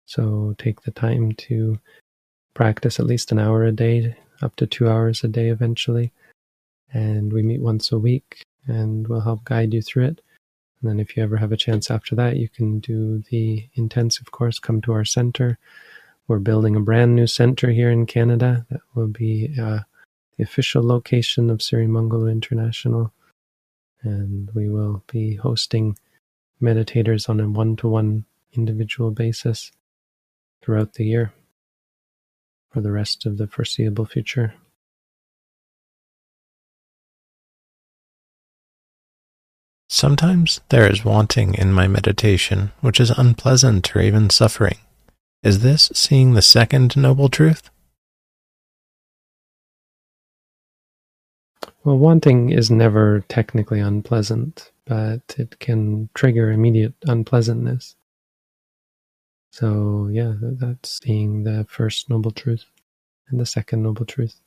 So, 0.07 0.55
take 0.59 0.83
the 0.83 0.91
time 0.91 1.33
to 1.33 1.79
practice 2.55 3.01
at 3.01 3.07
least 3.07 3.33
an 3.33 3.39
hour 3.39 3.65
a 3.65 3.73
day, 3.73 4.17
up 4.43 4.57
to 4.57 4.67
two 4.67 4.89
hours 4.89 5.25
a 5.25 5.29
day 5.29 5.49
eventually 5.49 6.13
and 6.95 7.33
we 7.33 7.43
meet 7.43 7.61
once 7.61 7.93
a 7.93 7.99
week 7.99 8.43
and 8.67 9.07
we'll 9.09 9.21
help 9.21 9.45
guide 9.45 9.75
you 9.75 9.83
through 9.83 10.05
it. 10.05 10.21
And 10.81 10.91
then 10.91 11.01
if 11.01 11.17
you 11.17 11.23
ever 11.23 11.37
have 11.37 11.53
a 11.53 11.57
chance 11.57 11.91
after 11.91 12.15
that, 12.15 12.37
you 12.37 12.49
can 12.49 12.79
do 12.79 13.23
the 13.31 13.69
intensive 13.75 14.31
course, 14.31 14.59
come 14.59 14.81
to 14.83 14.93
our 14.93 15.05
center. 15.05 15.59
We're 16.29 16.39
building 16.39 16.77
a 16.77 16.81
brand 16.81 17.15
new 17.15 17.27
center 17.27 17.71
here 17.71 17.91
in 17.91 18.07
Canada 18.07 18.65
that 18.71 18.81
will 18.95 19.09
be 19.09 19.55
uh, 19.61 19.81
the 20.37 20.45
official 20.45 20.83
location 20.83 21.51
of 21.51 21.59
Sirimangalo 21.59 22.31
International. 22.31 23.13
And 24.03 24.51
we 24.55 24.69
will 24.69 25.03
be 25.11 25.37
hosting 25.37 25.97
meditators 26.63 27.29
on 27.29 27.41
a 27.41 27.49
one 27.49 27.77
to 27.77 27.89
one 27.89 28.25
individual 28.53 29.11
basis 29.11 29.73
throughout 30.63 30.95
the 30.95 31.05
year 31.05 31.33
for 32.71 32.81
the 32.81 32.93
rest 32.93 33.27
of 33.27 33.39
the 33.39 33.47
foreseeable 33.47 34.05
future. 34.05 34.55
Sometimes 39.89 40.61
there 40.71 40.91
is 40.91 41.05
wanting 41.05 41.55
in 41.55 41.73
my 41.73 41.87
meditation, 41.87 42.73
which 42.81 42.99
is 42.99 43.11
unpleasant 43.11 43.95
or 43.95 44.01
even 44.01 44.29
suffering. 44.29 44.79
Is 45.45 45.61
this 45.61 45.91
seeing 45.95 46.35
the 46.35 46.43
second 46.43 46.97
noble 46.97 47.29
truth? 47.29 47.71
Well, 51.85 51.99
wanting 51.99 52.49
is 52.49 52.71
never 52.71 53.21
technically 53.29 53.79
unpleasant, 53.79 54.73
but 54.87 55.35
it 55.37 55.59
can 55.59 56.09
trigger 56.15 56.51
immediate 56.51 56.95
unpleasantness. 57.07 57.95
So, 59.51 60.09
yeah, 60.11 60.33
that's 60.41 61.01
seeing 61.05 61.45
the 61.45 61.67
first 61.69 62.09
noble 62.09 62.31
truth 62.31 62.65
and 63.29 63.39
the 63.39 63.45
second 63.45 63.83
noble 63.83 64.07
truth. 64.07 64.41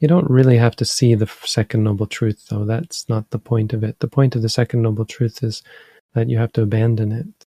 You 0.00 0.06
don't 0.06 0.28
really 0.30 0.58
have 0.58 0.76
to 0.76 0.84
see 0.84 1.14
the 1.14 1.26
second 1.26 1.82
noble 1.82 2.06
truth, 2.06 2.46
though. 2.50 2.66
That's 2.66 3.08
not 3.08 3.30
the 3.30 3.38
point 3.38 3.72
of 3.72 3.82
it. 3.82 4.00
The 4.00 4.06
point 4.06 4.36
of 4.36 4.42
the 4.42 4.50
second 4.50 4.82
noble 4.82 5.06
truth 5.06 5.42
is 5.42 5.62
that 6.12 6.28
you 6.28 6.36
have 6.36 6.52
to 6.52 6.62
abandon 6.62 7.10
it. 7.10 7.46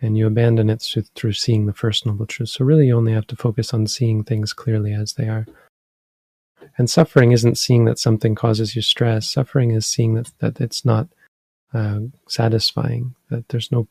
And 0.00 0.16
you 0.16 0.28
abandon 0.28 0.70
it 0.70 0.82
through, 0.82 1.02
through 1.16 1.32
seeing 1.32 1.66
the 1.66 1.72
first 1.72 2.06
noble 2.06 2.26
truth. 2.26 2.50
So, 2.50 2.64
really, 2.64 2.86
you 2.86 2.96
only 2.96 3.12
have 3.12 3.26
to 3.26 3.36
focus 3.36 3.74
on 3.74 3.88
seeing 3.88 4.22
things 4.22 4.52
clearly 4.52 4.92
as 4.92 5.14
they 5.14 5.28
are. 5.28 5.46
And 6.78 6.90
suffering 6.90 7.32
isn't 7.32 7.58
seeing 7.58 7.84
that 7.86 7.98
something 7.98 8.34
causes 8.34 8.76
you 8.76 8.82
stress. 8.82 9.28
Suffering 9.28 9.72
is 9.72 9.86
seeing 9.86 10.14
that, 10.14 10.30
that 10.38 10.60
it's 10.60 10.84
not 10.84 11.08
uh, 11.74 12.00
satisfying, 12.28 13.14
that 13.30 13.48
there's 13.48 13.72
no 13.72 13.88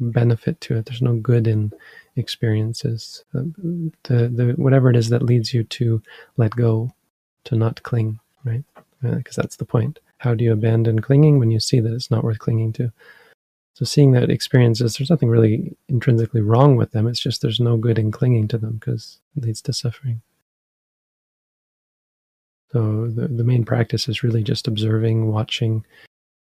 benefit 0.00 0.60
to 0.62 0.76
it. 0.76 0.86
There's 0.86 1.02
no 1.02 1.14
good 1.14 1.46
in 1.46 1.72
experiences. 2.16 3.24
Uh, 3.34 3.42
the 4.04 4.28
the 4.28 4.54
whatever 4.56 4.90
it 4.90 4.96
is 4.96 5.08
that 5.08 5.22
leads 5.22 5.52
you 5.52 5.64
to 5.64 6.02
let 6.36 6.52
go, 6.52 6.92
to 7.44 7.56
not 7.56 7.82
cling, 7.82 8.20
right? 8.44 8.64
Because 9.02 9.38
uh, 9.38 9.42
that's 9.42 9.56
the 9.56 9.64
point. 9.64 9.98
How 10.18 10.34
do 10.34 10.44
you 10.44 10.52
abandon 10.52 11.00
clinging 11.00 11.38
when 11.38 11.50
you 11.50 11.60
see 11.60 11.80
that 11.80 11.92
it's 11.92 12.10
not 12.10 12.24
worth 12.24 12.38
clinging 12.38 12.72
to? 12.74 12.92
So 13.74 13.84
seeing 13.84 14.10
that 14.12 14.30
experiences, 14.30 14.96
there's 14.96 15.10
nothing 15.10 15.28
really 15.28 15.76
intrinsically 15.88 16.40
wrong 16.40 16.74
with 16.74 16.90
them. 16.90 17.06
It's 17.06 17.20
just 17.20 17.42
there's 17.42 17.60
no 17.60 17.76
good 17.76 17.98
in 17.98 18.10
clinging 18.10 18.48
to 18.48 18.58
them 18.58 18.74
because 18.74 19.20
it 19.36 19.44
leads 19.44 19.62
to 19.62 19.72
suffering. 19.72 20.20
So 22.72 23.08
the, 23.08 23.28
the 23.28 23.44
main 23.44 23.64
practice 23.64 24.08
is 24.08 24.22
really 24.22 24.42
just 24.42 24.68
observing, 24.68 25.32
watching, 25.32 25.84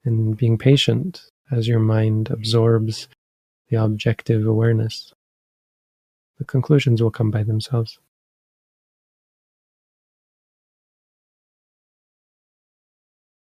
and 0.05 0.37
being 0.37 0.59
patient 0.59 1.23
as 1.51 1.69
your 1.69 1.79
mind 1.79 2.31
absorbs 2.31 3.09
the 3.69 3.83
objective 3.83 4.47
awareness. 4.47 5.13
The 6.39 6.45
conclusions 6.45 7.03
will 7.03 7.11
come 7.11 7.31
by 7.31 7.43
themselves. 7.43 7.99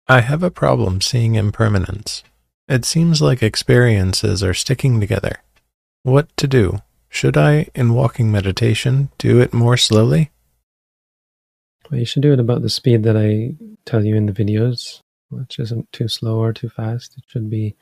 I 0.08 0.20
have 0.20 0.44
a 0.44 0.52
problem 0.52 1.00
seeing 1.00 1.36
impermanence. 1.36 2.24
It 2.68 2.84
seems 2.84 3.22
like 3.22 3.42
experiences 3.42 4.44
are 4.44 4.54
sticking 4.54 5.00
together. 5.00 5.42
What 6.04 6.36
to 6.38 6.48
do? 6.48 6.80
should 7.14 7.38
I, 7.38 7.68
in 7.76 7.94
walking 7.94 8.32
meditation, 8.32 9.10
do 9.20 9.40
it 9.40 9.54
more 9.54 9.78
slowly? 9.78 10.32
Well, 11.94 12.00
you 12.00 12.08
should 12.08 12.24
do 12.24 12.34
it 12.34 12.40
about 12.40 12.64
the 12.64 12.70
speed 12.70 13.04
that 13.04 13.16
I 13.16 13.54
tell 13.86 14.04
you 14.04 14.16
in 14.16 14.26
the 14.26 14.32
videos, 14.32 15.00
which 15.30 15.60
isn't 15.60 15.92
too 15.92 16.08
slow 16.08 16.40
or 16.40 16.52
too 16.52 16.68
fast. 16.68 17.16
It 17.20 17.24
should 17.28 17.52
be 17.52 17.76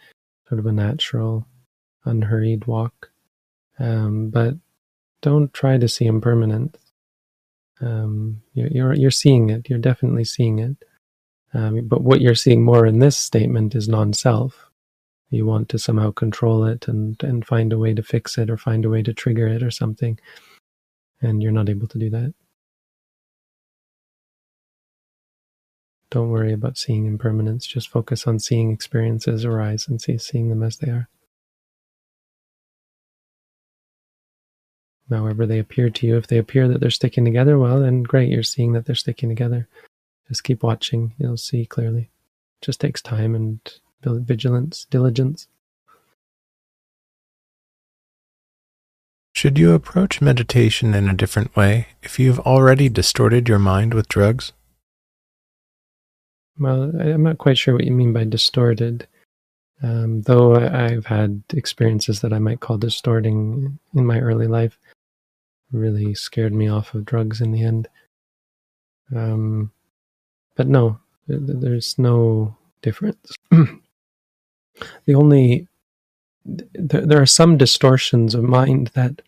sort 0.50 0.60
of 0.60 0.66
a 0.66 0.74
natural, 0.74 1.48
unhurried 2.04 2.66
walk. 2.66 3.10
Um, 3.80 4.30
but 4.30 4.56
don't 5.22 5.54
try 5.54 5.78
to 5.78 5.88
see 5.88 6.08
impermanence. 6.08 6.78
Um, 7.80 8.42
you're, 8.54 8.68
you're, 8.68 8.94
you're 8.96 9.12
seeing 9.12 9.50
it. 9.50 9.70
You're 9.70 9.80
definitely 9.80 10.26
seeing 10.26 10.60
it. 10.60 10.76
Um, 11.54 11.88
but 11.88 12.02
what 12.02 12.20
you're 12.20 12.36
seeing 12.36 12.66
more 12.66 12.86
in 12.86 13.00
this 13.00 13.16
statement 13.16 13.76
is 13.76 13.88
non-self. 13.88 14.70
You 15.30 15.46
want 15.46 15.70
to 15.70 15.80
somehow 15.80 16.12
control 16.12 16.66
it 16.66 16.90
and 16.90 17.16
and 17.24 17.48
find 17.48 17.72
a 17.72 17.80
way 17.80 17.94
to 17.94 18.04
fix 18.04 18.38
it 18.38 18.50
or 18.50 18.58
find 18.58 18.84
a 18.84 18.90
way 18.90 19.04
to 19.04 19.14
trigger 19.14 19.48
it 19.48 19.64
or 19.64 19.72
something, 19.72 20.20
and 21.22 21.42
you're 21.42 21.54
not 21.54 21.70
able 21.70 21.88
to 21.88 21.98
do 21.98 22.10
that. 22.10 22.34
Don't 26.12 26.30
worry 26.30 26.52
about 26.52 26.78
seeing 26.78 27.06
impermanence. 27.06 27.66
Just 27.66 27.88
focus 27.88 28.28
on 28.28 28.38
seeing 28.38 28.70
experiences 28.70 29.46
arise 29.46 29.88
and 29.88 30.00
see, 30.02 30.18
seeing 30.18 30.50
them 30.50 30.62
as 30.62 30.78
they 30.78 30.92
are. 30.92 31.08
However, 35.10 35.46
they 35.46 35.60
appear 35.60 35.90
to 35.90 36.08
you, 36.08 36.18
if 36.18 36.28
they 36.28 36.38
appear 36.38 36.68
that 36.68 36.80
they're 36.80 36.90
sticking 36.90 37.26
together, 37.26 37.58
well, 37.58 37.82
then 37.82 38.04
great, 38.04 38.30
you're 38.30 38.44
seeing 38.44 38.74
that 38.74 38.86
they're 38.86 38.96
sticking 38.96 39.30
together. 39.30 39.68
Just 40.28 40.44
keep 40.44 40.64
watching, 40.64 41.14
you'll 41.18 41.38
see 41.38 41.66
clearly. 41.66 42.04
It 42.62 42.66
just 42.66 42.80
takes 42.80 43.02
time 43.02 43.36
and 43.36 43.60
vigilance, 44.04 44.86
diligence. 44.90 45.48
Should 49.34 49.58
you 49.58 49.74
approach 49.74 50.22
meditation 50.22 50.94
in 50.94 51.10
a 51.10 51.14
different 51.14 51.56
way 51.56 51.88
if 52.04 52.20
you've 52.20 52.40
already 52.40 52.90
distorted 52.90 53.50
your 53.50 53.60
mind 53.60 53.94
with 53.94 54.08
drugs? 54.08 54.54
Well, 56.62 56.92
I'm 57.02 57.24
not 57.24 57.40
quite 57.40 57.58
sure 57.58 57.74
what 57.74 57.86
you 57.86 57.92
mean 57.92 58.14
by 58.14 58.24
distorted. 58.24 59.08
Um, 59.82 60.22
though 60.22 60.56
I've 60.56 61.08
had 61.08 61.42
experiences 61.54 62.22
that 62.22 62.34
I 62.34 62.38
might 62.38 62.60
call 62.60 62.78
distorting 62.78 63.80
in 63.96 64.06
my 64.06 64.20
early 64.20 64.46
life, 64.46 64.78
really 65.72 66.14
scared 66.14 66.54
me 66.54 66.68
off 66.68 66.94
of 66.94 67.04
drugs 67.04 67.42
in 67.42 67.52
the 67.52 67.64
end. 67.64 67.88
Um, 69.16 69.72
but 70.56 70.68
no, 70.68 71.00
there's 71.28 71.98
no 71.98 72.56
difference. 72.84 73.34
the 73.50 75.16
only 75.16 75.68
there, 76.46 77.06
there 77.08 77.22
are 77.22 77.26
some 77.26 77.58
distortions 77.58 78.36
of 78.36 78.44
mind 78.44 78.92
that 78.94 79.24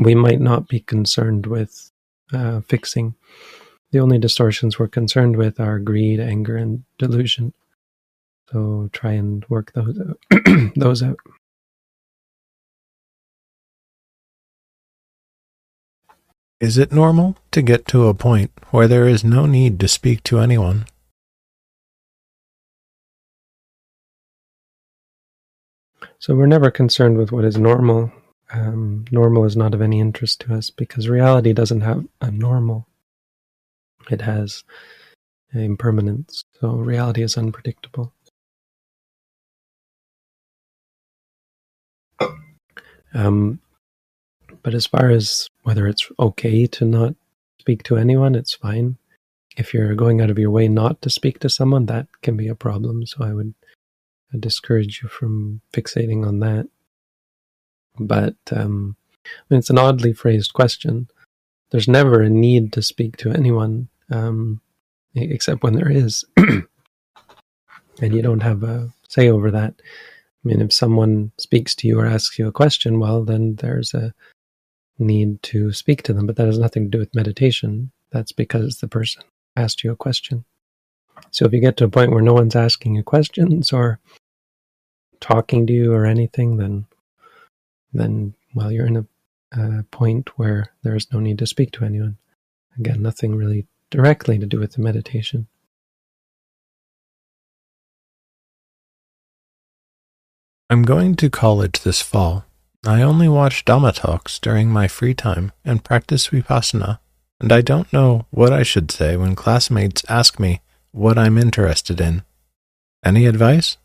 we 0.00 0.14
might 0.14 0.40
not 0.40 0.68
be 0.68 0.78
concerned 0.78 1.46
with 1.46 1.90
uh, 2.32 2.60
fixing. 2.60 3.16
The 3.90 4.00
only 4.00 4.18
distortions 4.18 4.78
we're 4.78 4.88
concerned 4.88 5.36
with 5.36 5.58
are 5.58 5.78
greed, 5.78 6.20
anger, 6.20 6.56
and 6.56 6.84
delusion. 6.98 7.54
So 8.52 8.90
try 8.92 9.12
and 9.12 9.44
work 9.48 9.72
those 9.72 9.98
out. 9.98 10.18
those 10.76 11.02
out. 11.02 11.18
Is 16.60 16.76
it 16.76 16.92
normal 16.92 17.36
to 17.52 17.62
get 17.62 17.86
to 17.88 18.08
a 18.08 18.14
point 18.14 18.50
where 18.70 18.88
there 18.88 19.06
is 19.06 19.22
no 19.22 19.46
need 19.46 19.78
to 19.80 19.88
speak 19.88 20.24
to 20.24 20.40
anyone? 20.40 20.86
So 26.18 26.34
we're 26.34 26.46
never 26.46 26.70
concerned 26.70 27.16
with 27.16 27.30
what 27.30 27.44
is 27.44 27.56
normal. 27.56 28.10
Um, 28.52 29.04
normal 29.12 29.44
is 29.44 29.56
not 29.56 29.72
of 29.72 29.80
any 29.80 30.00
interest 30.00 30.40
to 30.42 30.54
us 30.54 30.70
because 30.70 31.08
reality 31.08 31.52
doesn't 31.52 31.82
have 31.82 32.06
a 32.20 32.30
normal. 32.32 32.88
It 34.10 34.20
has 34.22 34.64
impermanence. 35.52 36.42
So 36.60 36.70
reality 36.70 37.22
is 37.22 37.36
unpredictable. 37.36 38.12
Um, 43.14 43.60
but 44.62 44.74
as 44.74 44.86
far 44.86 45.10
as 45.10 45.48
whether 45.62 45.86
it's 45.86 46.10
okay 46.18 46.66
to 46.66 46.84
not 46.84 47.14
speak 47.60 47.82
to 47.84 47.96
anyone, 47.96 48.34
it's 48.34 48.54
fine. 48.54 48.96
If 49.56 49.74
you're 49.74 49.94
going 49.94 50.20
out 50.20 50.30
of 50.30 50.38
your 50.38 50.50
way 50.50 50.68
not 50.68 51.02
to 51.02 51.10
speak 51.10 51.40
to 51.40 51.50
someone, 51.50 51.86
that 51.86 52.06
can 52.22 52.36
be 52.36 52.48
a 52.48 52.54
problem. 52.54 53.04
So 53.06 53.24
I 53.24 53.32
would 53.32 53.54
discourage 54.38 55.00
you 55.02 55.08
from 55.08 55.60
fixating 55.72 56.26
on 56.26 56.40
that. 56.40 56.68
But 57.98 58.36
um, 58.52 58.96
I 59.26 59.30
mean, 59.50 59.58
it's 59.58 59.70
an 59.70 59.78
oddly 59.78 60.12
phrased 60.12 60.52
question. 60.52 61.08
There's 61.70 61.88
never 61.88 62.22
a 62.22 62.30
need 62.30 62.72
to 62.74 62.82
speak 62.82 63.16
to 63.18 63.30
anyone 63.30 63.88
um, 64.10 64.60
except 65.14 65.62
when 65.62 65.74
there 65.74 65.90
is. 65.90 66.24
and 66.36 68.14
you 68.14 68.22
don't 68.22 68.42
have 68.42 68.62
a 68.62 68.90
say 69.08 69.28
over 69.28 69.50
that. 69.50 69.74
I 69.78 70.48
mean, 70.48 70.60
if 70.60 70.72
someone 70.72 71.32
speaks 71.38 71.74
to 71.76 71.88
you 71.88 71.98
or 71.98 72.06
asks 72.06 72.38
you 72.38 72.46
a 72.46 72.52
question, 72.52 73.00
well, 73.00 73.24
then 73.24 73.56
there's 73.56 73.92
a 73.92 74.14
need 74.98 75.42
to 75.44 75.72
speak 75.72 76.02
to 76.04 76.12
them, 76.12 76.26
but 76.26 76.36
that 76.36 76.46
has 76.46 76.58
nothing 76.58 76.84
to 76.84 76.90
do 76.90 76.98
with 76.98 77.14
meditation. 77.14 77.90
That's 78.10 78.32
because 78.32 78.78
the 78.78 78.88
person 78.88 79.22
asked 79.56 79.84
you 79.84 79.92
a 79.92 79.96
question. 79.96 80.44
So 81.30 81.44
if 81.44 81.52
you 81.52 81.60
get 81.60 81.76
to 81.78 81.84
a 81.84 81.88
point 81.88 82.12
where 82.12 82.22
no 82.22 82.34
one's 82.34 82.56
asking 82.56 82.94
you 82.94 83.02
questions 83.02 83.72
or 83.72 83.98
talking 85.20 85.66
to 85.66 85.72
you 85.72 85.92
or 85.92 86.06
anything, 86.06 86.56
then 86.56 86.86
then 87.92 88.34
well, 88.54 88.70
you're 88.70 88.86
in 88.86 88.96
a, 88.96 89.06
a 89.52 89.84
point 89.90 90.38
where 90.38 90.72
there 90.82 90.94
is 90.94 91.12
no 91.12 91.20
need 91.20 91.38
to 91.38 91.46
speak 91.46 91.72
to 91.72 91.84
anyone. 91.84 92.18
Again, 92.78 93.02
nothing 93.02 93.34
really 93.34 93.66
directly 93.90 94.38
to 94.38 94.46
do 94.46 94.58
with 94.58 94.72
the 94.72 94.82
meditation. 94.82 95.48
I'm 100.70 100.82
going 100.82 101.14
to 101.16 101.30
college 101.30 101.80
this 101.80 102.02
fall. 102.02 102.44
I 102.86 103.00
only 103.02 103.28
watch 103.28 103.64
Dhamma 103.64 103.94
talks 103.94 104.38
during 104.38 104.68
my 104.68 104.86
free 104.86 105.14
time 105.14 105.52
and 105.64 105.82
practice 105.82 106.28
Vipassana, 106.28 106.98
and 107.40 107.52
I 107.52 107.62
don't 107.62 107.90
know 107.92 108.26
what 108.30 108.52
I 108.52 108.62
should 108.62 108.90
say 108.90 109.16
when 109.16 109.34
classmates 109.34 110.04
ask 110.08 110.38
me 110.38 110.60
what 110.92 111.16
I'm 111.16 111.38
interested 111.38 112.00
in. 112.00 112.22
Any 113.04 113.26
advice? 113.26 113.78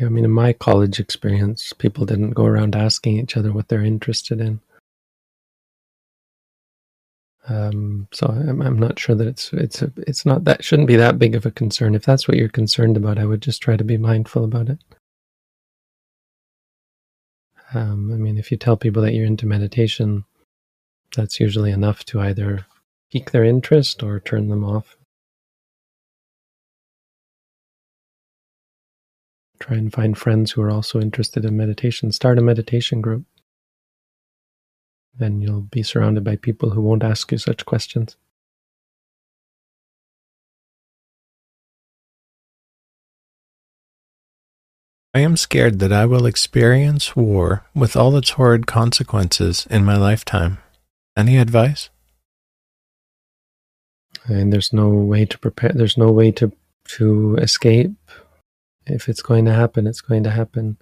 I 0.00 0.04
mean, 0.04 0.24
in 0.24 0.30
my 0.30 0.52
college 0.52 1.00
experience, 1.00 1.72
people 1.72 2.06
didn't 2.06 2.30
go 2.30 2.44
around 2.44 2.76
asking 2.76 3.18
each 3.18 3.36
other 3.36 3.52
what 3.52 3.68
they're 3.68 3.84
interested 3.84 4.40
in. 4.40 4.60
Um, 7.48 8.08
so 8.12 8.26
I'm, 8.26 8.60
I'm 8.60 8.78
not 8.78 8.98
sure 8.98 9.14
that 9.14 9.26
it's 9.26 9.52
it's 9.54 9.80
a, 9.80 9.90
it's 10.06 10.26
not 10.26 10.44
that 10.44 10.62
shouldn't 10.62 10.88
be 10.88 10.96
that 10.96 11.18
big 11.18 11.34
of 11.34 11.46
a 11.46 11.50
concern. 11.50 11.94
If 11.94 12.04
that's 12.04 12.28
what 12.28 12.36
you're 12.36 12.48
concerned 12.48 12.96
about, 12.96 13.18
I 13.18 13.24
would 13.24 13.40
just 13.40 13.62
try 13.62 13.76
to 13.76 13.84
be 13.84 13.96
mindful 13.96 14.44
about 14.44 14.68
it. 14.68 14.78
Um, 17.72 18.12
I 18.12 18.16
mean, 18.16 18.38
if 18.38 18.50
you 18.50 18.58
tell 18.58 18.76
people 18.76 19.02
that 19.02 19.14
you're 19.14 19.26
into 19.26 19.46
meditation, 19.46 20.24
that's 21.16 21.40
usually 21.40 21.70
enough 21.70 22.04
to 22.06 22.20
either 22.20 22.66
pique 23.10 23.30
their 23.30 23.44
interest 23.44 24.02
or 24.02 24.20
turn 24.20 24.48
them 24.48 24.64
off. 24.64 24.97
Try 29.60 29.76
and 29.76 29.92
find 29.92 30.16
friends 30.16 30.52
who 30.52 30.62
are 30.62 30.70
also 30.70 31.00
interested 31.00 31.44
in 31.44 31.56
meditation. 31.56 32.12
Start 32.12 32.38
a 32.38 32.42
meditation 32.42 33.00
group 33.00 33.24
then 35.18 35.42
you'll 35.42 35.62
be 35.62 35.82
surrounded 35.82 36.24
by 36.24 36.36
people 36.36 36.70
who 36.70 36.80
won't 36.80 37.02
ask 37.02 37.30
you 37.32 37.38
such 37.38 37.66
questions. 37.66 38.16
I 45.14 45.20
am 45.20 45.36
scared 45.36 45.80
that 45.80 45.92
I 45.92 46.06
will 46.06 46.26
experience 46.26 47.16
war 47.16 47.64
with 47.74 47.96
all 47.96 48.16
its 48.16 48.30
horrid 48.30 48.66
consequences 48.66 49.66
in 49.68 49.84
my 49.84 49.96
lifetime. 49.96 50.58
Any 51.16 51.38
advice? 51.38 51.90
And 54.26 54.52
there's 54.52 54.72
no 54.72 54.88
way 54.88 55.24
to 55.24 55.38
prepare. 55.38 55.72
There's 55.74 55.98
no 55.98 56.12
way 56.12 56.30
to 56.32 56.52
to 56.98 57.36
escape. 57.36 57.92
If 58.88 59.08
it's 59.08 59.22
going 59.22 59.44
to 59.44 59.52
happen, 59.52 59.86
it's 59.86 60.00
going 60.00 60.24
to 60.24 60.30
happen. 60.30 60.76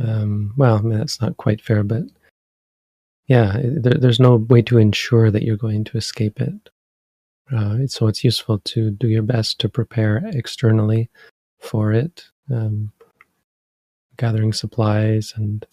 Um, 0.00 0.54
well, 0.56 0.76
I 0.76 0.80
mean, 0.80 0.98
that's 0.98 1.20
not 1.20 1.36
quite 1.36 1.60
fair, 1.60 1.82
but 1.82 2.04
yeah, 3.26 3.60
there, 3.62 3.94
there's 3.94 4.20
no 4.20 4.36
way 4.36 4.62
to 4.62 4.78
ensure 4.78 5.30
that 5.30 5.42
you're 5.42 5.56
going 5.56 5.84
to 5.84 5.96
escape 5.96 6.40
it. 6.40 6.70
Uh, 7.54 7.86
so 7.86 8.06
it's 8.06 8.24
useful 8.24 8.58
to 8.60 8.90
do 8.90 9.08
your 9.08 9.22
best 9.22 9.58
to 9.60 9.68
prepare 9.68 10.22
externally 10.32 11.10
for 11.58 11.92
it, 11.92 12.24
um, 12.52 12.92
gathering 14.16 14.52
supplies 14.52 15.32
and 15.36 15.66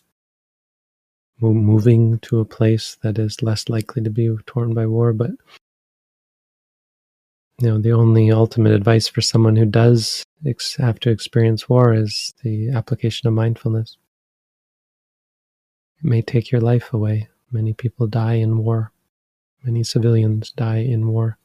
moving 1.42 2.18
to 2.20 2.40
a 2.40 2.46
place 2.46 2.98
that 3.04 3.20
is 3.20 3.44
less 3.44 3.68
likely 3.68 4.02
to 4.02 4.10
be 4.10 4.34
torn 4.46 4.74
by 4.74 4.86
war. 4.86 5.14
But 5.14 5.32
you 7.60 7.70
know, 7.70 7.80
the 7.80 7.94
only 7.94 8.32
ultimate 8.32 8.74
advice 8.74 9.08
for 9.08 9.22
someone 9.22 9.56
who 9.56 9.66
does 9.66 10.24
ex- 10.46 10.76
have 10.76 11.00
to 11.02 11.10
experience 11.10 11.70
war 11.70 11.94
is 11.94 12.34
the 12.44 12.72
application 12.72 13.28
of 13.28 13.34
mindfulness. 13.34 13.98
It 16.00 16.06
may 16.06 16.22
take 16.22 16.52
your 16.52 16.62
life 16.62 16.94
away. 16.94 17.30
Many 17.52 17.74
people 17.74 18.08
die 18.08 18.34
in 18.34 18.58
war. 18.58 18.92
Many 19.64 19.84
civilians 19.84 20.52
die 20.52 20.80
in 20.80 21.08
war. 21.08 21.38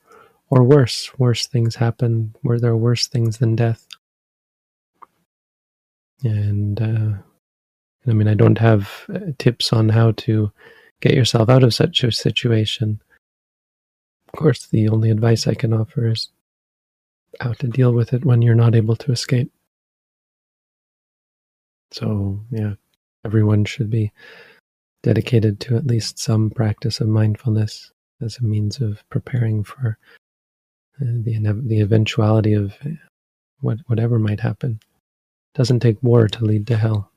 Or 0.50 0.64
worse, 0.64 1.16
worse 1.16 1.46
things 1.46 1.76
happen 1.76 2.34
where 2.42 2.58
there 2.58 2.72
are 2.72 2.76
worse 2.76 3.06
things 3.06 3.38
than 3.38 3.54
death. 3.54 3.86
And 6.24 6.80
uh, 6.82 7.18
I 8.08 8.12
mean, 8.12 8.26
I 8.26 8.34
don't 8.34 8.58
have 8.58 9.06
uh, 9.14 9.32
tips 9.38 9.72
on 9.72 9.90
how 9.90 10.11
to 10.12 10.50
get 11.00 11.14
yourself 11.14 11.48
out 11.48 11.62
of 11.62 11.72
such 11.72 12.02
a 12.02 12.11
situation. 12.11 13.00
Of 14.33 14.39
course, 14.39 14.66
the 14.66 14.89
only 14.89 15.11
advice 15.11 15.47
I 15.47 15.55
can 15.55 15.72
offer 15.72 16.09
is 16.09 16.28
how 17.41 17.53
to 17.55 17.66
deal 17.66 17.93
with 17.93 18.12
it 18.12 18.24
when 18.24 18.43
you're 18.43 18.55
not 18.55 18.74
able 18.74 18.97
to 18.97 19.12
escape. 19.12 19.53
So, 21.93 22.41
yeah, 22.51 22.74
everyone 23.24 23.64
should 23.64 23.91
be 23.91 24.12
dedicated 25.03 25.61
to 25.61 25.76
at 25.76 25.87
least 25.87 26.18
some 26.18 26.51
practice 26.51 27.01
of 27.01 27.09
mindfulness 27.09 27.91
as 28.20 28.39
a 28.39 28.45
means 28.45 28.81
of 28.81 29.03
preparing 29.11 29.64
for 29.64 29.99
uh, 31.01 31.05
the 31.05 31.39
the 31.66 31.81
eventuality 31.81 32.53
of 32.53 32.74
what 33.61 33.78
whatever 33.87 34.18
might 34.18 34.41
happen. 34.41 34.78
It 34.83 35.59
doesn't 35.59 35.81
take 35.81 36.03
war 36.03 36.28
to 36.28 36.45
lead 36.45 36.66
to 36.68 36.76
hell. 36.76 37.11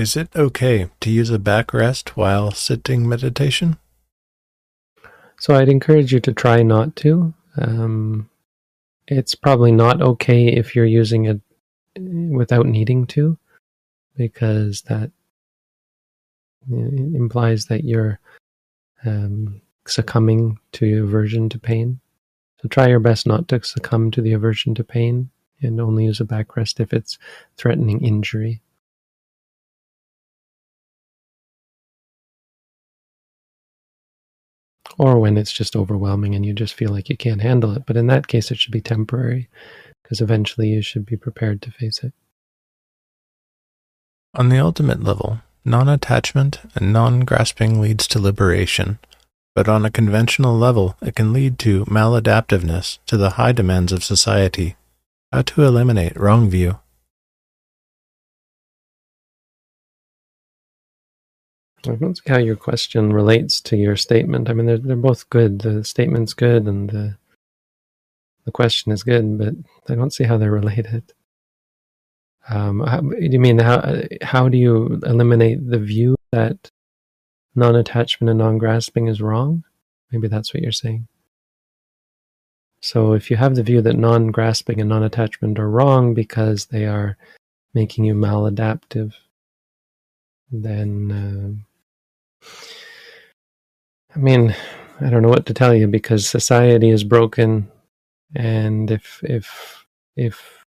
Is 0.00 0.16
it 0.16 0.34
okay 0.34 0.88
to 1.00 1.10
use 1.10 1.28
a 1.28 1.38
backrest 1.38 2.16
while 2.16 2.52
sitting 2.52 3.06
meditation? 3.06 3.76
So 5.38 5.54
I'd 5.54 5.68
encourage 5.68 6.10
you 6.10 6.20
to 6.20 6.32
try 6.32 6.62
not 6.62 6.96
to. 6.96 7.34
Um, 7.58 8.30
it's 9.06 9.34
probably 9.34 9.72
not 9.72 10.00
okay 10.00 10.46
if 10.46 10.74
you're 10.74 10.86
using 10.86 11.26
it 11.26 11.42
without 12.34 12.64
needing 12.64 13.06
to, 13.08 13.36
because 14.16 14.80
that 14.88 15.10
implies 16.70 17.66
that 17.66 17.84
you're 17.84 18.20
um, 19.04 19.60
succumbing 19.86 20.58
to 20.72 21.04
aversion 21.04 21.50
to 21.50 21.58
pain. 21.58 22.00
So 22.62 22.68
try 22.68 22.88
your 22.88 23.00
best 23.00 23.26
not 23.26 23.48
to 23.48 23.62
succumb 23.62 24.10
to 24.12 24.22
the 24.22 24.32
aversion 24.32 24.74
to 24.76 24.82
pain 24.82 25.28
and 25.60 25.78
only 25.78 26.06
use 26.06 26.22
a 26.22 26.24
backrest 26.24 26.80
if 26.80 26.94
it's 26.94 27.18
threatening 27.58 28.02
injury. 28.02 28.62
Or 35.00 35.18
when 35.18 35.38
it's 35.38 35.50
just 35.50 35.74
overwhelming 35.74 36.34
and 36.34 36.44
you 36.44 36.52
just 36.52 36.74
feel 36.74 36.90
like 36.90 37.08
you 37.08 37.16
can't 37.16 37.40
handle 37.40 37.74
it. 37.74 37.86
But 37.86 37.96
in 37.96 38.06
that 38.08 38.26
case, 38.28 38.50
it 38.50 38.58
should 38.58 38.70
be 38.70 38.82
temporary 38.82 39.48
because 40.02 40.20
eventually 40.20 40.68
you 40.68 40.82
should 40.82 41.06
be 41.06 41.16
prepared 41.16 41.62
to 41.62 41.70
face 41.70 42.04
it. 42.04 42.12
On 44.34 44.50
the 44.50 44.58
ultimate 44.58 45.02
level, 45.02 45.40
non 45.64 45.88
attachment 45.88 46.58
and 46.74 46.92
non 46.92 47.20
grasping 47.20 47.80
leads 47.80 48.06
to 48.08 48.20
liberation. 48.20 48.98
But 49.54 49.70
on 49.70 49.86
a 49.86 49.90
conventional 49.90 50.58
level, 50.58 50.96
it 51.00 51.14
can 51.14 51.32
lead 51.32 51.58
to 51.60 51.86
maladaptiveness 51.86 52.98
to 53.06 53.16
the 53.16 53.30
high 53.30 53.52
demands 53.52 53.92
of 53.92 54.04
society. 54.04 54.76
How 55.32 55.40
to 55.40 55.62
eliminate 55.62 56.14
wrong 56.14 56.50
view. 56.50 56.78
I 61.86 61.94
don't 61.94 62.16
see 62.16 62.28
how 62.28 62.38
your 62.38 62.56
question 62.56 63.12
relates 63.12 63.60
to 63.62 63.76
your 63.76 63.96
statement. 63.96 64.50
I 64.50 64.52
mean, 64.52 64.66
they're 64.66 64.78
they're 64.78 64.96
both 64.96 65.28
good. 65.30 65.60
The 65.60 65.84
statement's 65.84 66.34
good, 66.34 66.66
and 66.66 66.90
the 66.90 67.16
the 68.44 68.52
question 68.52 68.92
is 68.92 69.02
good, 69.02 69.38
but 69.38 69.54
I 69.88 69.94
don't 69.94 70.12
see 70.12 70.24
how 70.24 70.36
they're 70.36 70.50
related. 70.50 71.12
Um, 72.48 72.80
how, 72.80 73.02
you 73.18 73.38
mean 73.38 73.58
how 73.58 74.02
how 74.22 74.48
do 74.48 74.58
you 74.58 75.00
eliminate 75.04 75.70
the 75.70 75.78
view 75.78 76.16
that 76.32 76.70
non-attachment 77.54 78.30
and 78.30 78.38
non-grasping 78.38 79.08
is 79.08 79.20
wrong? 79.20 79.64
Maybe 80.10 80.28
that's 80.28 80.52
what 80.52 80.62
you're 80.62 80.72
saying. 80.72 81.06
So 82.80 83.12
if 83.12 83.30
you 83.30 83.36
have 83.36 83.54
the 83.54 83.62
view 83.62 83.82
that 83.82 83.96
non-grasping 83.96 84.80
and 84.80 84.88
non-attachment 84.88 85.58
are 85.58 85.70
wrong 85.70 86.14
because 86.14 86.66
they 86.66 86.86
are 86.86 87.16
making 87.74 88.04
you 88.04 88.14
maladaptive, 88.14 89.12
then 90.50 91.12
uh, 91.12 91.69
I 94.14 94.18
mean, 94.18 94.54
I 95.00 95.10
don't 95.10 95.22
know 95.22 95.28
what 95.28 95.46
to 95.46 95.54
tell 95.54 95.74
you 95.74 95.86
because 95.86 96.28
society 96.28 96.90
is 96.90 97.04
broken, 97.04 97.70
and 98.34 98.90
if 98.90 99.20
if 99.22 99.86
if 100.16 100.64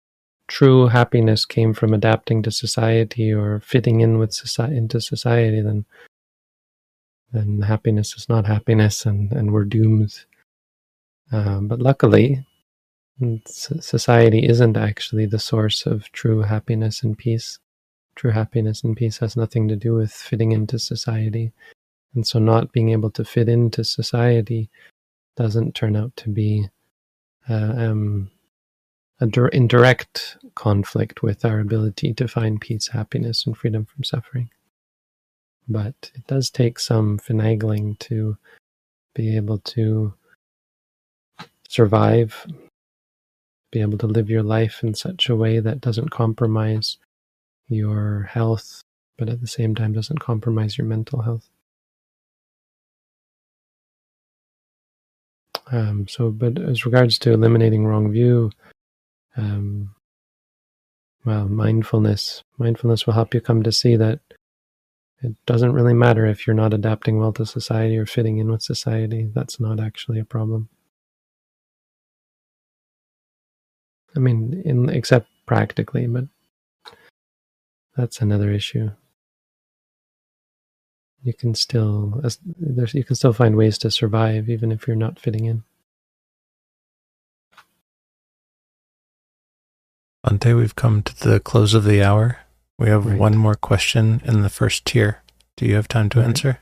true 0.47 0.87
happiness 0.87 1.45
came 1.45 1.73
from 1.73 1.93
adapting 1.93 2.41
to 2.43 2.51
society 2.51 3.31
or 3.31 3.59
fitting 3.61 4.01
in 4.01 4.17
with 4.17 4.33
society 4.33 4.77
into 4.77 4.99
society, 5.01 5.61
then 5.61 5.85
then 7.31 7.61
happiness 7.61 8.15
is 8.17 8.27
not 8.27 8.45
happiness, 8.45 9.05
and 9.05 9.31
and 9.31 9.51
we're 9.51 9.65
doomed. 9.65 10.25
Um, 11.31 11.67
but 11.67 11.79
luckily, 11.79 12.45
society 13.45 14.47
isn't 14.47 14.77
actually 14.77 15.25
the 15.27 15.39
source 15.39 15.85
of 15.85 16.11
true 16.11 16.41
happiness 16.41 17.03
and 17.03 17.17
peace. 17.17 17.59
True 18.19 18.31
happiness 18.31 18.83
and 18.83 18.97
peace 18.97 19.19
has 19.19 19.37
nothing 19.37 19.69
to 19.69 19.77
do 19.77 19.93
with 19.93 20.11
fitting 20.11 20.51
into 20.51 20.77
society. 20.77 21.53
And 22.13 22.27
so 22.27 22.37
not 22.37 22.73
being 22.73 22.89
able 22.89 23.11
to 23.11 23.23
fit 23.23 23.47
into 23.47 23.85
society 23.85 24.69
doesn't 25.37 25.73
turn 25.73 25.95
out 25.95 26.13
to 26.17 26.29
be 26.29 26.67
uh, 27.49 27.73
um, 27.77 28.29
a 29.21 29.25
dir- 29.25 29.47
indirect 29.47 30.35
conflict 30.53 31.23
with 31.23 31.45
our 31.45 31.61
ability 31.61 32.13
to 32.15 32.27
find 32.27 32.59
peace, 32.59 32.89
happiness, 32.89 33.45
and 33.45 33.55
freedom 33.57 33.85
from 33.85 34.03
suffering. 34.03 34.49
But 35.69 36.11
it 36.13 36.27
does 36.27 36.49
take 36.49 36.77
some 36.77 37.19
finagling 37.19 37.99
to 37.99 38.35
be 39.15 39.37
able 39.37 39.59
to 39.59 40.13
survive, 41.69 42.45
be 43.71 43.79
able 43.79 43.97
to 43.99 44.07
live 44.07 44.29
your 44.29 44.43
life 44.43 44.83
in 44.83 44.93
such 44.93 45.29
a 45.29 45.37
way 45.37 45.61
that 45.61 45.79
doesn't 45.79 46.11
compromise 46.11 46.97
your 47.69 48.23
health, 48.23 48.83
but 49.17 49.29
at 49.29 49.41
the 49.41 49.47
same 49.47 49.75
time 49.75 49.93
doesn't 49.93 50.19
compromise 50.19 50.77
your 50.77 50.87
mental 50.87 51.21
health. 51.21 51.49
Um, 55.71 56.07
so, 56.07 56.31
but 56.31 56.59
as 56.59 56.85
regards 56.85 57.19
to 57.19 57.31
eliminating 57.31 57.85
wrong 57.85 58.11
view, 58.11 58.51
um, 59.37 59.93
well, 61.25 61.47
mindfulness, 61.47 62.43
mindfulness 62.57 63.05
will 63.05 63.13
help 63.13 63.33
you 63.33 63.41
come 63.41 63.61
to 63.63 63.71
see 63.71 63.95
that 63.95 64.19
it 65.21 65.35
doesn't 65.45 65.73
really 65.73 65.93
matter 65.93 66.25
if 66.25 66.47
you're 66.47 66.55
not 66.55 66.73
adapting 66.73 67.19
well 67.19 67.33
to 67.33 67.45
society 67.45 67.97
or 67.97 68.05
fitting 68.05 68.37
in 68.37 68.49
with 68.49 68.63
society. 68.63 69.29
That's 69.33 69.59
not 69.59 69.79
actually 69.79 70.19
a 70.19 70.25
problem. 70.25 70.69
I 74.15 74.19
mean, 74.19 74.61
in 74.65 74.89
except 74.89 75.27
practically, 75.45 76.07
but 76.07 76.25
that's 77.95 78.21
another 78.21 78.51
issue. 78.51 78.91
You 81.23 81.33
can 81.33 81.53
still 81.53 82.21
you 82.93 83.03
can 83.03 83.15
still 83.15 83.33
find 83.33 83.55
ways 83.55 83.77
to 83.79 83.91
survive 83.91 84.49
even 84.49 84.71
if 84.71 84.87
you're 84.87 84.95
not 84.95 85.19
fitting 85.19 85.45
in. 85.45 85.63
Bhante, 90.25 90.55
we've 90.55 90.75
come 90.75 91.01
to 91.03 91.15
the 91.27 91.39
close 91.39 91.73
of 91.73 91.83
the 91.83 92.03
hour. 92.03 92.39
We 92.77 92.89
have 92.89 93.05
right. 93.05 93.17
one 93.17 93.37
more 93.37 93.55
question 93.55 94.21
in 94.25 94.41
the 94.41 94.49
first 94.49 94.85
tier. 94.85 95.21
Do 95.55 95.65
you 95.65 95.75
have 95.75 95.87
time 95.87 96.09
to 96.09 96.19
right. 96.19 96.27
answer? 96.27 96.59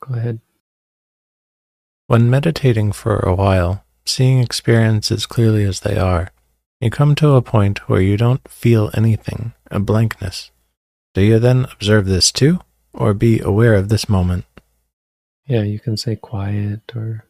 Go 0.00 0.14
ahead. 0.14 0.40
When 2.06 2.28
meditating 2.28 2.92
for 2.92 3.18
a 3.18 3.34
while, 3.34 3.84
seeing 4.04 4.40
experiences 4.40 5.26
clearly 5.26 5.64
as 5.64 5.80
they 5.80 5.96
are, 5.96 6.30
you 6.84 6.90
come 6.90 7.14
to 7.14 7.32
a 7.32 7.40
point 7.40 7.88
where 7.88 8.02
you 8.02 8.18
don't 8.18 8.46
feel 8.46 8.90
anything, 8.92 9.54
a 9.70 9.80
blankness. 9.80 10.50
Do 11.14 11.22
you 11.22 11.38
then 11.38 11.64
observe 11.72 12.04
this 12.04 12.30
too, 12.30 12.60
or 12.92 13.14
be 13.14 13.40
aware 13.40 13.72
of 13.72 13.88
this 13.88 14.06
moment? 14.06 14.44
Yeah, 15.46 15.62
you 15.62 15.80
can 15.80 15.96
say 15.96 16.14
quiet 16.14 16.92
or 16.94 17.24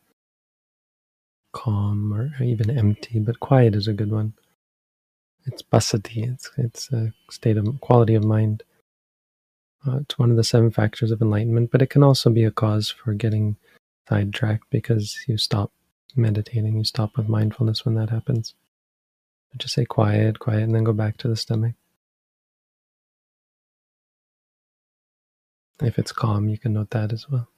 calm 1.53 2.13
or 2.13 2.33
even 2.43 2.69
empty, 2.69 3.21
but 3.21 3.39
quiet 3.39 3.77
is 3.77 3.87
a 3.87 3.93
good 3.93 4.11
one. 4.11 4.33
It's 5.47 5.63
passaddhi, 5.63 6.33
it's, 6.33 6.51
it's 6.57 6.91
a 6.91 7.13
state 7.31 7.57
of 7.57 7.81
quality 7.81 8.17
of 8.17 8.25
mind. 8.25 8.65
Uh, 9.87 9.99
it's 9.99 10.19
one 10.19 10.33
of 10.33 10.37
the 10.37 10.43
seven 10.43 10.73
factors 10.73 11.13
of 11.13 11.23
enlightenment, 11.23 11.71
but 11.71 11.81
it 11.81 11.91
can 11.91 12.03
also 12.03 12.29
be 12.29 12.43
a 12.43 12.51
cause 12.51 12.91
for 12.91 13.15
getting 13.15 13.57
sidetracked 14.09 14.65
because 14.71 15.17
you 15.29 15.39
stop 15.39 15.71
meditating, 16.17 16.77
you 16.77 16.85
stop 16.85 17.17
with 17.17 17.29
mindfulness 17.29 17.85
when 17.85 17.95
that 17.95 18.11
happens. 18.11 18.55
Just 19.57 19.75
say 19.75 19.85
quiet, 19.85 20.39
quiet, 20.39 20.63
and 20.63 20.75
then 20.75 20.85
go 20.85 20.93
back 20.93 21.17
to 21.19 21.29
the 21.29 21.37
stomach. 21.37 21.75
If 25.83 25.99
it's 25.99 26.13
calm, 26.13 26.49
you 26.49 26.59
can 26.59 26.73
note 26.73 26.91
that 26.91 27.13
as 27.13 27.29
well. 27.29 27.49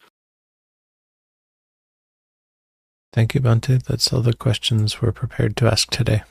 Thank 3.12 3.34
you, 3.34 3.40
Bhante. 3.40 3.82
That's 3.82 4.12
all 4.12 4.20
the 4.20 4.34
questions 4.34 5.00
we're 5.00 5.12
prepared 5.12 5.56
to 5.58 5.66
ask 5.66 5.90
today. 5.90 6.22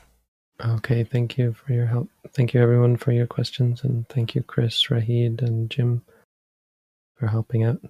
Okay, 0.64 1.04
thank 1.04 1.36
you 1.36 1.52
for 1.52 1.72
your 1.72 1.86
help. 1.86 2.08
Thank 2.32 2.54
you, 2.54 2.62
everyone, 2.62 2.96
for 2.96 3.12
your 3.12 3.26
questions. 3.26 3.82
And 3.82 4.08
thank 4.08 4.34
you, 4.34 4.42
Chris, 4.42 4.84
Rahid, 4.84 5.42
and 5.42 5.68
Jim, 5.68 6.02
for 7.16 7.26
helping 7.26 7.64
out. 7.64 7.80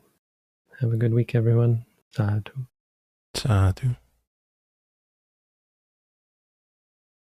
Have 0.81 0.93
a 0.93 0.97
good 0.97 1.14
week, 1.14 1.35
everyone. 1.35 1.85
Sadhu. 2.11 2.66
Sadhu. 3.35 3.97